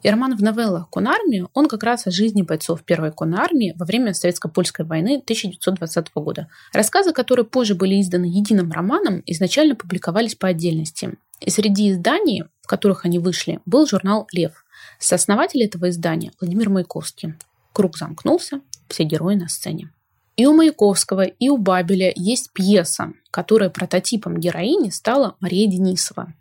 И 0.03 0.11
роман 0.11 0.37
в 0.37 0.43
новеллах 0.43 0.91
«Конармия», 0.91 1.49
он 1.55 1.67
как 1.67 1.83
раз 1.83 2.07
о 2.07 2.11
жизни 2.11 2.43
бойцов 2.43 2.83
Первой 2.83 3.11
конной 3.11 3.73
во 3.75 3.87
время 3.87 4.13
Советско-Польской 4.13 4.85
войны 4.85 5.17
1920 5.17 6.09
года. 6.17 6.49
Рассказы, 6.75 7.15
которые 7.15 7.47
позже 7.47 7.75
были 7.75 7.99
изданы 7.99 8.27
единым 8.27 8.71
романом, 8.71 9.23
изначально 9.25 9.75
публиковались 9.75 10.35
по 10.35 10.49
отдельности. 10.49 11.15
И 11.41 11.49
среди 11.49 11.91
изданий, 11.91 12.45
в 12.61 12.67
которых 12.67 13.07
они 13.07 13.19
вышли, 13.19 13.61
был 13.65 13.87
журнал 13.87 14.29
«Лев». 14.31 14.67
Сооснователь 14.99 15.63
этого 15.63 15.89
издания 15.89 16.33
Владимир 16.39 16.69
Маяковский. 16.69 17.35
Круг 17.73 17.97
замкнулся, 17.97 18.61
все 18.89 19.05
герои 19.05 19.37
на 19.37 19.49
сцене. 19.49 19.91
И 20.37 20.47
у 20.47 20.53
Маяковского, 20.53 21.23
и 21.23 21.49
у 21.49 21.57
Бабеля 21.57 22.13
есть 22.17 22.53
пьеса, 22.53 23.13
которая 23.31 23.71
прототипом 23.71 24.39
героини 24.39 24.91
стала 24.91 25.37
Мария 25.41 25.69
Денисова. 25.69 26.33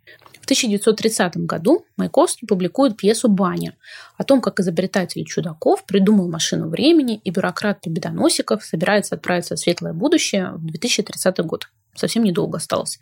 В 0.41 0.45
1930 0.45 1.37
году 1.45 1.85
Маяковский 1.95 2.47
публикует 2.47 2.97
пьесу 2.97 3.29
«Баня» 3.29 3.77
о 4.17 4.25
том, 4.25 4.41
как 4.41 4.59
изобретатель 4.59 5.23
Чудаков 5.23 5.85
придумал 5.85 6.27
машину 6.27 6.67
времени, 6.67 7.21
и 7.23 7.29
бюрократ 7.29 7.79
Победоносиков 7.81 8.65
собирается 8.65 9.15
отправиться 9.15 9.55
в 9.55 9.59
светлое 9.59 9.93
будущее 9.93 10.51
в 10.55 10.65
2030 10.65 11.39
год. 11.45 11.69
Совсем 11.95 12.23
недолго 12.23 12.57
осталось. 12.57 12.99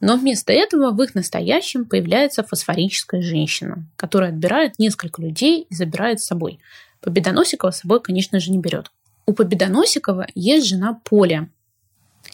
Но 0.00 0.16
вместо 0.16 0.52
этого 0.52 0.92
в 0.92 1.02
их 1.02 1.14
настоящем 1.14 1.84
появляется 1.84 2.42
фосфорическая 2.42 3.20
женщина, 3.20 3.84
которая 3.96 4.30
отбирает 4.30 4.78
несколько 4.78 5.20
людей 5.20 5.66
и 5.68 5.74
забирает 5.74 6.20
с 6.20 6.26
собой. 6.26 6.58
Победоносикова 7.02 7.70
с 7.70 7.80
собой, 7.80 8.00
конечно 8.00 8.40
же, 8.40 8.50
не 8.50 8.58
берет. 8.58 8.90
У 9.26 9.32
Победоносикова 9.32 10.26
есть 10.34 10.66
жена 10.66 11.00
Поля, 11.04 11.48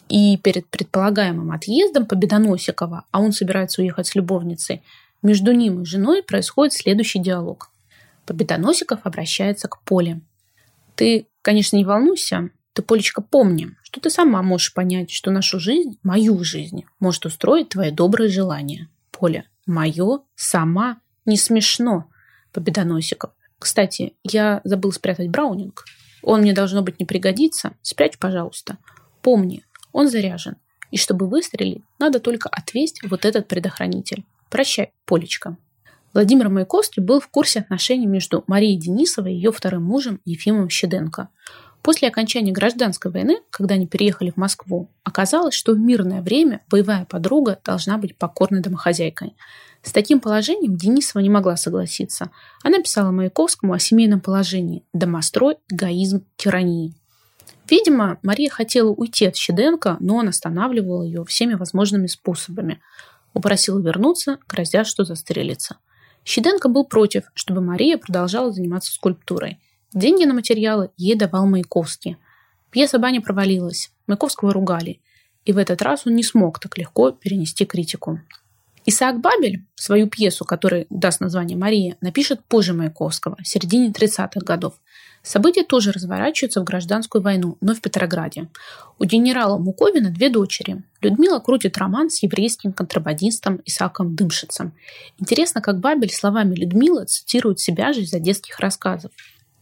и 0.09 0.39
перед 0.39 0.67
предполагаемым 0.69 1.53
отъездом 1.53 2.07
Победоносикова, 2.07 3.05
а 3.11 3.21
он 3.21 3.33
собирается 3.33 3.83
уехать 3.83 4.07
с 4.07 4.15
любовницей, 4.15 4.83
между 5.23 5.53
ним 5.53 5.83
и 5.83 5.85
женой 5.85 6.23
происходит 6.23 6.73
следующий 6.73 7.19
диалог. 7.19 7.71
Победоносиков 8.25 9.01
обращается 9.05 9.69
к 9.69 9.81
Поле. 9.83 10.21
«Ты, 10.95 11.27
конечно, 11.43 11.77
не 11.77 11.85
волнуйся, 11.85 12.51
ты, 12.73 12.83
Полечка, 12.83 13.23
помни, 13.23 13.71
что 13.83 14.01
ты 14.01 14.11
сама 14.11 14.43
можешь 14.43 14.73
понять, 14.73 15.11
что 15.11 15.31
нашу 15.31 15.59
жизнь, 15.59 15.99
мою 16.03 16.45
жизнь, 16.45 16.85
может 17.01 17.27
устроить 17.27 17.71
твое 17.71 17.91
доброе 17.91 18.29
желание. 18.29 18.89
Поля, 19.11 19.45
мое, 19.67 20.21
сама, 20.37 21.01
не 21.27 21.37
смешно, 21.37 22.09
Победоносиков. 22.53 23.33
Кстати, 23.59 24.15
я 24.23 24.61
забыл 24.63 24.93
спрятать 24.93 25.29
Браунинг. 25.29 25.85
Он 26.29 26.43
мне, 26.43 26.53
должно 26.53 26.83
быть, 26.83 27.01
не 27.01 27.07
пригодится. 27.07 27.73
Спрячь, 27.81 28.19
пожалуйста. 28.19 28.77
Помни, 29.23 29.65
он 29.93 30.11
заряжен. 30.11 30.57
И 30.91 30.99
чтобы 30.99 31.27
выстрелить, 31.27 31.83
надо 31.99 32.21
только 32.21 32.51
отвесть 32.51 33.01
вот 33.03 33.25
этот 33.25 33.49
предохранитель. 33.49 34.27
Прощай, 34.51 34.93
Полечка. 35.07 35.57
Владимир 36.13 36.51
Маяковский 36.51 37.03
был 37.03 37.21
в 37.21 37.29
курсе 37.29 37.61
отношений 37.61 38.07
между 38.07 38.45
Марией 38.47 38.77
Денисовой 38.79 39.33
и 39.33 39.37
ее 39.37 39.53
вторым 39.53 39.85
мужем 39.85 40.21
Ефимом 40.27 40.69
Щеденко. 40.69 41.31
После 41.83 42.09
окончания 42.09 42.53
гражданской 42.53 43.11
войны, 43.11 43.39
когда 43.51 43.75
они 43.75 43.87
переехали 43.87 44.31
в 44.31 44.37
Москву, 44.37 44.89
оказалось, 45.05 45.55
что 45.55 45.73
в 45.73 45.79
мирное 45.79 46.23
время 46.23 46.61
боевая 46.69 47.05
подруга 47.05 47.59
должна 47.65 47.99
быть 47.99 48.17
покорной 48.17 48.61
домохозяйкой. 48.61 49.35
С 49.83 49.93
таким 49.93 50.21
положением 50.21 50.77
Денисова 50.77 51.23
не 51.23 51.31
могла 51.31 51.57
согласиться. 51.57 52.31
Она 52.63 52.81
писала 52.81 53.11
Маяковскому 53.11 53.73
о 53.73 53.79
семейном 53.79 54.21
положении– 54.21 54.83
домострой, 54.93 55.57
эгоизм, 55.71 56.25
тирании. 56.37 56.95
Видимо, 57.71 58.19
Мария 58.23 58.51
хотела 58.51 58.91
уйти 58.91 59.27
от 59.27 59.37
Щеденко, 59.37 59.99
но 60.01 60.17
он 60.17 60.29
останавливал 60.29 61.05
ее 61.05 61.25
всеми 61.25 61.55
возможными 61.55 62.07
способами. 62.07 62.81
Упросил 63.35 63.79
вернуться, 63.79 64.39
грозя, 64.49 64.85
что 64.85 65.05
застрелится. 65.05 65.77
Щеденко 66.25 66.69
был 66.69 66.85
против, 66.85 67.25
чтобы 67.35 67.61
Мария 67.61 67.99
продолжала 67.99 68.53
заниматься 68.53 68.93
скульптурой. 68.93 69.59
Деньги 69.95 70.25
на 70.25 70.35
материалы 70.35 70.91
ей 70.97 71.15
давал 71.15 71.47
Маяковский. 71.47 72.17
Пьеса 72.71 72.99
«Баня» 72.99 73.23
провалилась, 73.23 73.91
Маяковского 74.07 74.53
ругали, 74.53 75.01
и 75.47 75.53
в 75.53 75.59
этот 75.59 75.81
раз 75.81 76.07
он 76.07 76.15
не 76.15 76.23
смог 76.23 76.61
так 76.61 76.77
легко 76.77 77.11
перенести 77.11 77.65
критику. 77.65 78.21
Исаак 78.85 79.21
Бабель 79.21 79.65
свою 79.75 80.09
пьесу, 80.09 80.45
которая 80.45 80.87
даст 80.91 81.21
название 81.21 81.57
«Мария», 81.57 81.97
напишет 82.01 82.45
позже 82.45 82.75
Маяковского, 82.75 83.37
в 83.43 83.47
середине 83.47 83.91
30-х 83.91 84.41
годов. 84.41 84.81
События 85.23 85.63
тоже 85.63 85.93
разворачиваются 85.93 86.61
в 86.61 86.65
гражданскую 86.65 87.21
войну, 87.21 87.59
но 87.61 87.75
в 87.75 87.81
Петрограде. 87.81 88.49
У 88.99 89.05
генерала 89.05 89.59
Муковина 89.59 90.11
две 90.11 90.31
дочери. 90.31 90.83
Людмила 91.03 91.39
крутит 91.39 91.77
роман 91.77 92.09
с 92.09 92.23
еврейским 92.23 92.73
контрабандистом 92.73 93.61
Исааком 93.67 94.15
Дымшицем. 94.15 94.73
Интересно, 95.19 95.61
как 95.61 95.81
Бабель 95.81 96.13
словами 96.13 96.55
Людмилы 96.55 97.05
цитирует 97.05 97.61
себя 97.61 97.93
же 97.93 98.01
из-за 98.01 98.21
детских 98.21 98.59
рассказов. 98.59 99.13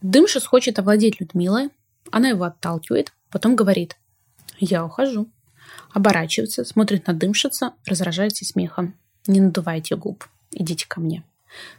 Дымшиц 0.01 0.45
хочет 0.45 0.79
овладеть 0.79 1.19
Людмилой, 1.19 1.69
она 2.11 2.29
его 2.29 2.45
отталкивает, 2.45 3.13
потом 3.29 3.55
говорит 3.55 3.97
«Я 4.59 4.85
ухожу». 4.85 5.29
Оборачивается, 5.91 6.63
смотрит 6.63 7.07
на 7.07 7.13
Дымшица, 7.13 7.73
разражается 7.85 8.45
смехом. 8.45 8.95
Не 9.25 9.41
надувайте 9.41 9.95
губ. 9.95 10.25
Идите 10.51 10.85
ко 10.87 11.01
мне. 11.01 11.23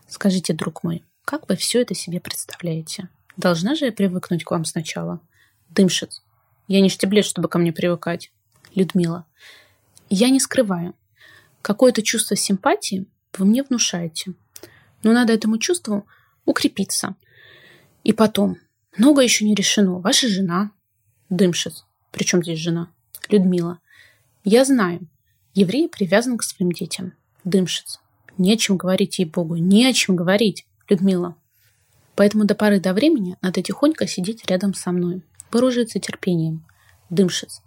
Скажите, 0.09 0.53
друг 0.53 0.83
мой, 0.83 1.05
как 1.25 1.49
вы 1.49 1.57
все 1.57 1.81
это 1.81 1.95
себе 1.95 2.21
представляете? 2.21 3.09
Должна 3.37 3.75
же 3.75 3.87
я 3.87 3.93
привыкнуть 3.93 4.45
к 4.45 4.51
вам 4.51 4.65
сначала? 4.65 5.21
Дымшиц. 5.71 6.23
Я 6.67 6.81
не 6.81 6.89
штиблет, 6.89 7.25
чтобы 7.25 7.49
ко 7.49 7.59
мне 7.59 7.73
привыкать. 7.73 8.33
Людмила. 8.75 9.25
Я 10.11 10.29
не 10.31 10.41
скрываю. 10.41 10.95
Какое-то 11.63 12.03
чувство 12.03 12.37
симпатии 12.37 13.07
вы 13.37 13.47
мне 13.47 13.63
внушаете. 13.63 14.33
Но 15.03 15.13
надо 15.13 15.33
этому 15.33 15.59
чувству 15.59 16.07
укрепиться. 16.45 17.15
И 18.09 18.15
потом, 18.15 18.57
много 18.97 19.21
еще 19.21 19.45
не 19.45 19.55
решено. 19.55 19.99
Ваша 19.99 20.29
жена. 20.29 20.71
Дымшиц. 21.29 21.85
Причем 22.11 22.43
здесь 22.43 22.59
жена? 22.59 22.89
Людмила. 23.29 23.81
Я 24.45 24.65
знаю. 24.65 25.01
Еврей 25.53 25.91
привязан 25.91 26.39
к 26.39 26.43
своим 26.43 26.73
детям. 26.73 27.13
Дымшиц. 27.45 28.01
Не 28.39 28.55
о 28.55 28.57
чем 28.57 28.79
говорить, 28.79 29.19
ей-богу, 29.19 29.57
не 29.57 29.85
о 29.85 29.93
чем 29.93 30.17
говорить, 30.17 30.65
Людмила. 30.89 31.37
Поэтому 32.15 32.47
до 32.47 32.55
поры 32.55 32.81
до 32.81 32.95
времени 32.95 33.37
надо 33.43 33.61
тихонько 33.63 34.07
сидеть 34.07 34.47
рядом 34.47 34.73
со 34.73 34.91
мной, 34.91 35.21
вооружиться 35.53 36.01
терпением. 36.01 36.65
Дымшиц. 37.11 37.61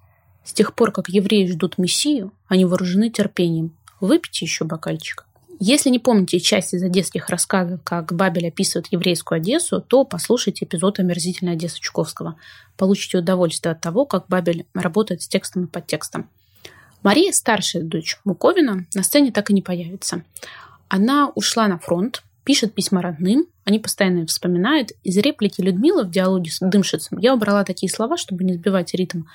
С 0.43 0.53
тех 0.53 0.73
пор, 0.73 0.91
как 0.91 1.07
евреи 1.07 1.45
ждут 1.51 1.77
Мессию, 1.77 2.33
они 2.47 2.65
вооружены 2.65 3.11
терпением. 3.11 3.77
Выпейте 3.99 4.45
еще 4.45 4.65
бокальчик. 4.65 5.27
Если 5.63 5.91
не 5.91 5.99
помните 5.99 6.39
часть 6.39 6.73
из 6.73 6.81
одесских 6.81 7.29
рассказов, 7.29 7.81
как 7.83 8.13
Бабель 8.13 8.47
описывает 8.47 8.87
еврейскую 8.89 9.37
Одессу, 9.37 9.79
то 9.79 10.03
послушайте 10.03 10.65
эпизод 10.65 10.97
«Омерзительная 10.97 11.53
Одесса» 11.53 11.79
Чуковского. 11.79 12.35
Получите 12.77 13.19
удовольствие 13.19 13.73
от 13.73 13.79
того, 13.79 14.05
как 14.05 14.25
Бабель 14.27 14.65
работает 14.73 15.21
с 15.21 15.27
текстом 15.27 15.65
и 15.65 15.67
подтекстом. 15.67 16.27
Мария, 17.03 17.31
старшая 17.31 17.83
дочь 17.83 18.17
Муковина, 18.25 18.87
на 18.95 19.03
сцене 19.03 19.31
так 19.31 19.51
и 19.51 19.53
не 19.53 19.61
появится. 19.61 20.23
Она 20.87 21.31
ушла 21.35 21.67
на 21.67 21.77
фронт, 21.77 22.23
пишет 22.43 22.73
письма 22.73 23.03
родным, 23.03 23.45
они 23.63 23.77
постоянно 23.77 24.25
вспоминают. 24.25 24.93
Из 25.03 25.15
реплики 25.17 25.61
Людмилы 25.61 26.05
в 26.05 26.09
диалоге 26.09 26.49
с 26.49 26.57
Дымшицем 26.59 27.19
я 27.19 27.35
убрала 27.35 27.63
такие 27.65 27.91
слова, 27.91 28.17
чтобы 28.17 28.43
не 28.43 28.55
сбивать 28.55 28.95
ритм. 28.95 29.25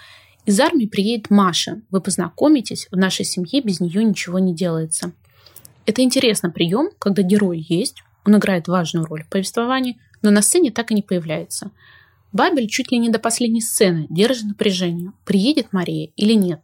Из 0.45 0.59
армии 0.59 0.87
приедет 0.87 1.31
Маша. 1.31 1.83
Вы 1.93 2.01
познакомитесь, 2.01 2.89
в 2.91 2.97
нашей 2.97 3.25
семье 3.25 3.61
без 3.61 3.79
нее 3.79 4.03
ничего 4.03 4.41
не 4.41 4.53
делается. 4.53 5.12
Это 5.87 6.03
интересный 6.03 6.51
прием, 6.51 6.90
когда 6.99 7.22
герой 7.22 7.64
есть, 7.68 8.03
он 8.25 8.37
играет 8.37 8.66
важную 8.66 9.07
роль 9.07 9.22
в 9.22 9.29
повествовании, 9.29 9.99
но 10.20 10.31
на 10.31 10.42
сцене 10.42 10.72
так 10.72 10.90
и 10.90 10.94
не 10.94 11.03
появляется. 11.03 11.70
Бабель 12.33 12.68
чуть 12.68 12.90
ли 12.90 12.99
не 12.99 13.09
до 13.09 13.20
последней 13.20 13.61
сцены 13.61 14.07
держит 14.11 14.46
напряжение, 14.46 15.12
приедет 15.25 15.72
Мария 15.72 16.11
или 16.16 16.35
нет. 16.35 16.61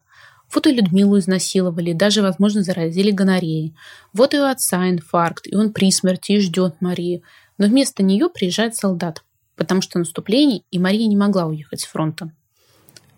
Вот 0.53 0.67
и 0.67 0.73
Людмилу 0.73 1.19
изнасиловали, 1.19 1.93
даже, 1.93 2.21
возможно, 2.21 2.63
заразили 2.63 3.11
гонореей. 3.11 3.75
Вот 4.13 4.35
и 4.35 4.39
у 4.39 4.45
отца 4.45 4.91
инфаркт, 4.91 5.47
и 5.47 5.57
он 5.57 5.73
при 5.73 5.91
смерти 5.91 6.41
ждет 6.41 6.75
Марию. 6.81 7.23
Но 7.57 7.69
вместо 7.69 8.03
нее 8.03 8.29
приезжает 8.29 8.75
солдат, 8.75 9.23
потому 9.57 9.81
что 9.81 9.99
наступление, 9.99 10.63
и 10.71 10.79
Мария 10.79 11.07
не 11.07 11.17
могла 11.17 11.47
уехать 11.47 11.81
с 11.81 11.87
фронта. 11.87 12.33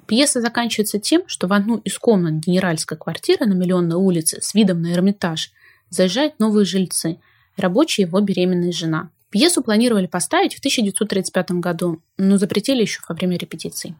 Пьеса 0.06 0.40
заканчивается 0.40 1.00
тем, 1.00 1.22
что 1.26 1.48
в 1.48 1.52
одну 1.52 1.78
из 1.78 1.98
комнат 1.98 2.44
генеральской 2.44 2.98
квартиры 2.98 3.46
на 3.46 3.54
Миллионной 3.54 3.96
улице 3.96 4.38
с 4.40 4.54
видом 4.54 4.82
на 4.82 4.92
Эрмитаж 4.92 5.50
заезжают 5.94 6.38
новые 6.38 6.64
жильцы, 6.64 7.18
рабочие 7.56 8.06
его 8.06 8.20
беременная 8.20 8.72
жена. 8.72 9.10
Пьесу 9.30 9.62
планировали 9.62 10.06
поставить 10.06 10.54
в 10.54 10.58
1935 10.58 11.52
году, 11.52 12.00
но 12.18 12.36
запретили 12.36 12.82
еще 12.82 13.00
во 13.08 13.14
время 13.14 13.36
репетиций. 13.36 13.94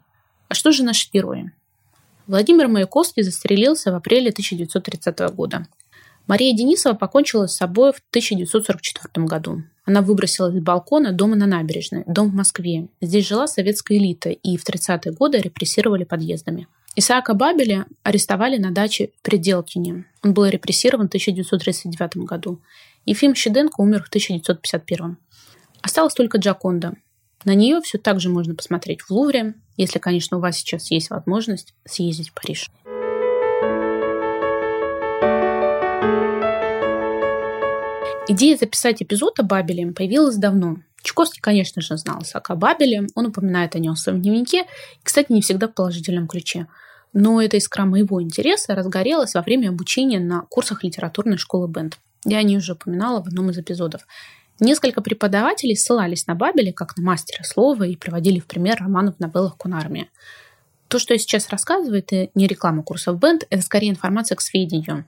А 0.49 0.55
что 0.55 0.71
же 0.73 0.85
наши 0.85 1.09
герои? 1.13 1.51
Владимир 2.27 2.69
Маяковский 2.69 3.23
застрелился 3.23 3.93
в 3.93 3.97
апреле 3.97 4.31
1930 4.31 5.19
года. 5.35 5.67
Мария 6.27 6.57
Денисова 6.57 6.95
покончила 6.95 7.47
с 7.47 7.57
собой 7.57 7.93
в 7.93 8.01
1944 8.11 9.27
году. 9.27 9.63
Она 9.85 10.01
выбросилась 10.01 10.55
с 10.55 10.63
балкона 10.63 11.13
дома 11.13 11.37
на 11.37 11.47
набережной, 11.47 12.05
дом 12.07 12.31
в 12.31 12.35
Москве. 12.35 12.89
Здесь 13.03 13.29
жила 13.29 13.47
советская 13.47 13.99
элита, 13.99 14.31
и 14.31 14.57
в 14.57 14.67
30-е 14.67 15.13
годы 15.13 15.39
репрессировали 15.39 16.05
подъездами. 16.05 16.67
Исаака 16.97 17.35
Бабеля 17.35 17.87
арестовали 18.05 18.57
на 18.57 18.71
даче 18.71 19.11
в 19.19 19.23
Пределкине. 19.23 20.05
Он 20.23 20.33
был 20.33 20.45
репрессирован 20.45 21.07
в 21.07 21.09
1939 21.09 22.19
году. 22.19 22.61
Ефим 23.05 23.35
Щеденко 23.35 23.81
умер 23.81 24.05
в 24.05 24.09
1951. 24.09 25.17
Осталась 25.83 26.15
только 26.15 26.39
Джаконда. 26.39 26.95
На 27.45 27.55
нее 27.55 27.81
все 27.81 27.99
так 27.99 28.21
же 28.21 28.29
можно 28.29 28.55
посмотреть 28.55 29.03
в 29.03 29.11
Лувре, 29.11 29.55
если, 29.77 29.99
конечно, 29.99 30.37
у 30.37 30.41
вас 30.41 30.57
сейчас 30.57 30.93
есть 30.93 31.11
возможность 31.11 31.75
съездить 31.85 32.31
в 32.31 32.35
Париж. 32.35 32.71
Идея 38.29 38.57
записать 38.57 39.03
эпизод 39.03 39.41
о 39.41 39.43
Бабеле 39.43 39.91
появилась 39.91 40.37
давно. 40.37 40.77
Чуковский, 41.03 41.43
конечно 41.43 41.83
же, 41.83 41.99
знал 41.99 42.23
Исаака 42.23 42.55
Бабеле, 42.55 43.09
он 43.17 43.27
упоминает 43.27 43.75
о 43.75 43.81
нем 43.81 43.95
в 43.95 43.99
своем 43.99 44.23
дневнике, 44.23 44.63
и, 44.63 44.67
кстати, 45.03 45.33
не 45.33 45.43
всегда 45.43 45.67
в 45.67 45.75
положительном 45.75 46.29
ключе. 46.29 46.69
Но 47.15 47.41
эта 47.41 47.57
искра 47.57 47.85
моего 47.85 48.21
интереса 48.21 48.75
разгорелась 48.75 49.35
во 49.35 49.43
время 49.43 49.69
обучения 49.69 50.19
на 50.19 50.43
курсах 50.51 50.83
литературной 50.83 51.39
школы 51.39 51.69
Бенд. 51.69 51.97
Я 52.27 52.39
о 52.39 52.43
ней 52.43 52.57
уже 52.57 52.73
упоминала 52.73 53.23
в 53.23 53.29
одном 53.29 53.51
из 53.51 53.59
эпизодов. 53.59 54.03
Несколько 54.59 55.01
преподавателей 55.01 55.77
ссылались 55.77 56.27
на 56.27 56.35
Бабеля 56.35 56.73
как 56.73 56.97
на 56.97 57.05
мастера 57.05 57.45
слова 57.45 57.85
и 57.85 57.97
приводили 57.97 58.41
в 58.41 58.47
пример 58.47 58.79
романы 58.81 59.13
в 59.13 59.21
новеллах 59.21 59.57
Кунармия. 59.57 60.09
То, 60.95 61.01
что 61.01 61.13
я 61.13 61.19
сейчас 61.19 61.49
рассказываю, 61.49 61.99
это 61.99 62.29
не 62.37 62.47
реклама 62.47 62.85
курсов 62.85 63.19
Бенд, 63.19 63.43
это 63.51 63.63
скорее 63.63 63.91
информация 63.91 64.37
к 64.37 64.41
сведению. 64.41 65.05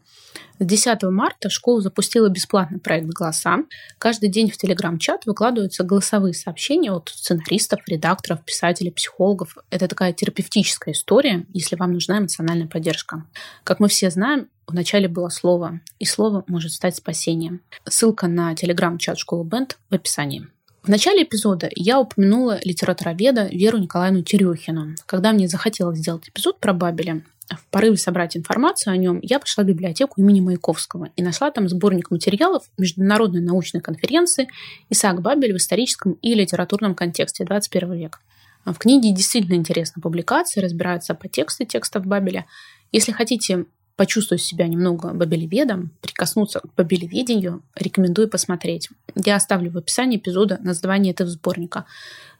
С 0.58 0.66
10 0.66 1.00
марта 1.04 1.48
школа 1.48 1.80
запустила 1.80 2.28
бесплатный 2.28 2.80
проект 2.80 3.06
«Голоса». 3.06 3.58
Каждый 4.00 4.28
день 4.28 4.50
в 4.50 4.56
Телеграм-чат 4.56 5.26
выкладываются 5.26 5.84
голосовые 5.84 6.34
сообщения 6.34 6.90
от 6.90 7.10
сценаристов, 7.10 7.86
редакторов, 7.86 8.44
писателей, 8.44 8.90
психологов. 8.90 9.58
Это 9.70 9.86
такая 9.86 10.12
терапевтическая 10.12 10.92
история, 10.92 11.46
если 11.52 11.76
вам 11.76 11.92
нужна 11.92 12.18
эмоциональная 12.18 12.66
поддержка. 12.66 13.24
Как 13.62 13.78
мы 13.78 13.86
все 13.86 14.10
знаем, 14.10 14.48
вначале 14.66 15.06
было 15.06 15.28
слово, 15.28 15.82
и 16.00 16.04
слово 16.04 16.42
может 16.48 16.72
стать 16.72 16.96
спасением. 16.96 17.60
Ссылка 17.88 18.26
на 18.26 18.56
Телеграм-чат 18.56 19.18
школы 19.18 19.44
Бенд 19.44 19.78
в 19.88 19.94
описании. 19.94 20.48
В 20.86 20.88
начале 20.88 21.24
эпизода 21.24 21.68
я 21.74 21.98
упомянула 21.98 22.60
литературоведа 22.62 23.48
Веру 23.48 23.78
Николаевну 23.78 24.22
Терехину. 24.22 24.94
Когда 25.06 25.32
мне 25.32 25.48
захотелось 25.48 25.98
сделать 25.98 26.28
эпизод 26.28 26.60
про 26.60 26.72
Бабеля, 26.72 27.22
в 27.50 27.66
порыве 27.72 27.96
собрать 27.96 28.36
информацию 28.36 28.92
о 28.92 28.96
нем, 28.96 29.18
я 29.20 29.40
пошла 29.40 29.64
в 29.64 29.66
библиотеку 29.66 30.20
имени 30.20 30.40
Маяковского 30.40 31.08
и 31.16 31.24
нашла 31.24 31.50
там 31.50 31.68
сборник 31.68 32.12
материалов 32.12 32.70
Международной 32.78 33.40
научной 33.40 33.80
конференции 33.80 34.48
«Исаак 34.88 35.22
Бабель 35.22 35.54
в 35.54 35.56
историческом 35.56 36.12
и 36.22 36.34
литературном 36.34 36.94
контексте 36.94 37.44
21 37.44 37.92
век». 37.94 38.20
В 38.64 38.74
книге 38.74 39.12
действительно 39.12 39.54
интересна 39.56 40.00
публикация, 40.00 40.62
разбираются 40.62 41.16
по 41.16 41.26
тексту 41.26 41.64
текстов 41.64 42.06
Бабеля. 42.06 42.46
Если 42.92 43.10
хотите 43.10 43.66
почувствовать 43.96 44.42
себя 44.42 44.68
немного 44.68 45.12
бабелеведом, 45.12 45.90
прикоснуться 46.02 46.60
к 46.60 46.74
бабелеведению, 46.76 47.62
рекомендую 47.74 48.28
посмотреть. 48.28 48.90
Я 49.14 49.36
оставлю 49.36 49.70
в 49.70 49.78
описании 49.78 50.18
эпизода 50.18 50.58
название 50.62 51.12
этого 51.12 51.28
сборника. 51.30 51.86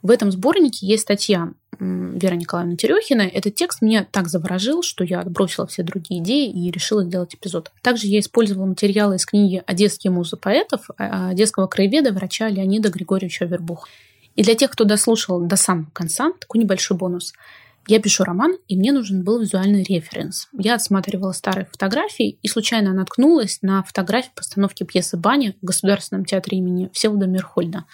В 0.03 0.11
этом 0.11 0.31
сборнике 0.31 0.87
есть 0.87 1.05
статья 1.05 1.53
Веры 1.79 2.37
Николаевны 2.37 2.77
Терехина. 2.77 3.23
Этот 3.23 3.55
текст 3.55 3.83
меня 3.83 4.07
так 4.11 4.29
заворожил, 4.29 4.83
что 4.83 5.05
я 5.05 5.21
отбросила 5.21 5.67
все 5.67 5.83
другие 5.83 6.23
идеи 6.23 6.51
и 6.51 6.71
решила 6.71 7.05
сделать 7.05 7.35
эпизод. 7.35 7.73
Также 7.83 8.07
я 8.07 8.21
использовала 8.21 8.67
материалы 8.67 9.17
из 9.17 9.27
книги 9.27 9.63
«Одесские 9.67 10.11
музы 10.11 10.37
поэтов» 10.37 10.89
одесского 10.97 11.67
краеведа 11.67 12.13
врача 12.13 12.49
Леонида 12.49 12.91
Григорьевича 12.91 13.47
Вербух. 13.47 13.89
И 14.37 14.43
для 14.43 14.55
тех, 14.55 14.71
кто 14.71 14.85
дослушал 14.85 15.41
до 15.41 15.57
самого 15.57 15.91
конца, 15.93 16.33
такой 16.39 16.61
небольшой 16.61 16.97
бонус– 16.97 17.33
я 17.87 18.01
пишу 18.01 18.25
роман, 18.25 18.57
и 18.67 18.77
мне 18.77 18.93
нужен 18.93 19.23
был 19.23 19.41
визуальный 19.41 19.85
референс. 19.85 20.49
Я 20.53 20.75
отсматривала 20.75 21.33
старые 21.33 21.67
фотографии 21.67 22.39
и 22.43 22.49
случайно 22.49 22.93
наткнулась 22.93 23.61
на 23.63 23.83
фотографию 23.85 24.33
постановки 24.35 24.83
пьесы 24.83 25.17
«Баня» 25.17 25.55
в 25.63 25.65
Государственном 25.65 26.25
театре 26.25 26.59
имени 26.59 26.91
Всеволода 26.93 27.27
Мирхольда. 27.27 27.85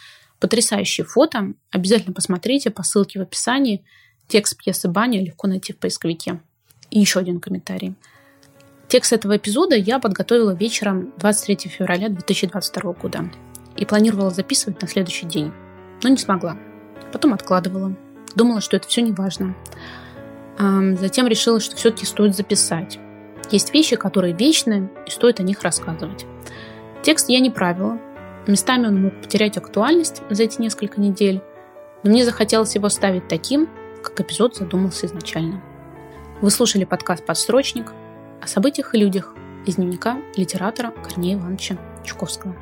Потрясающие 0.40 1.04
фото. 1.04 1.52
Обязательно 1.70 2.14
посмотрите 2.14 2.70
по 2.70 2.82
ссылке 2.82 3.18
в 3.18 3.22
описании. 3.22 3.84
Текст 4.28 4.56
пьесы 4.56 4.88
«Баня» 4.88 5.22
легко 5.22 5.46
найти 5.46 5.74
в 5.74 5.78
поисковике. 5.78 6.40
И 6.90 6.98
еще 6.98 7.20
один 7.20 7.38
комментарий. 7.38 7.94
Текст 8.88 9.12
этого 9.12 9.36
эпизода 9.36 9.76
я 9.76 9.98
подготовила 9.98 10.54
вечером 10.54 11.12
23 11.18 11.70
февраля 11.70 12.08
2022 12.08 12.92
года 12.94 13.30
и 13.76 13.84
планировала 13.84 14.30
записывать 14.30 14.80
на 14.80 14.88
следующий 14.88 15.26
день, 15.26 15.52
но 16.02 16.08
не 16.08 16.18
смогла. 16.18 16.56
Потом 17.12 17.32
откладывала. 17.34 17.96
Думала, 18.34 18.60
что 18.60 18.76
это 18.76 18.88
все 18.88 19.02
не 19.02 19.12
важно. 19.12 19.54
Затем 20.58 21.26
решила, 21.26 21.60
что 21.60 21.76
все-таки 21.76 22.06
стоит 22.06 22.36
записать. 22.36 22.98
Есть 23.50 23.74
вещи, 23.74 23.96
которые 23.96 24.34
вечны, 24.34 24.90
и 25.06 25.10
стоит 25.10 25.40
о 25.40 25.42
них 25.42 25.62
рассказывать. 25.62 26.24
Текст 27.02 27.28
я 27.28 27.40
не 27.40 27.50
правила. 27.50 27.98
Местами 28.46 28.86
он 28.86 29.02
мог 29.02 29.20
потерять 29.20 29.56
актуальность 29.56 30.22
за 30.30 30.44
эти 30.44 30.60
несколько 30.60 31.00
недель, 31.00 31.42
но 32.02 32.10
мне 32.10 32.24
захотелось 32.24 32.74
его 32.74 32.88
ставить 32.88 33.28
таким, 33.28 33.68
как 34.02 34.20
эпизод 34.20 34.56
задумался 34.56 35.06
изначально. 35.06 35.62
Вы 36.40 36.50
слушали 36.50 36.84
подкаст 36.84 37.24
«Подстрочник» 37.24 37.92
о 38.40 38.46
событиях 38.46 38.94
и 38.94 38.98
людях 38.98 39.34
из 39.66 39.76
дневника 39.76 40.16
литератора 40.36 40.90
Корнея 40.90 41.36
Ивановича 41.36 41.76
Чуковского. 42.04 42.56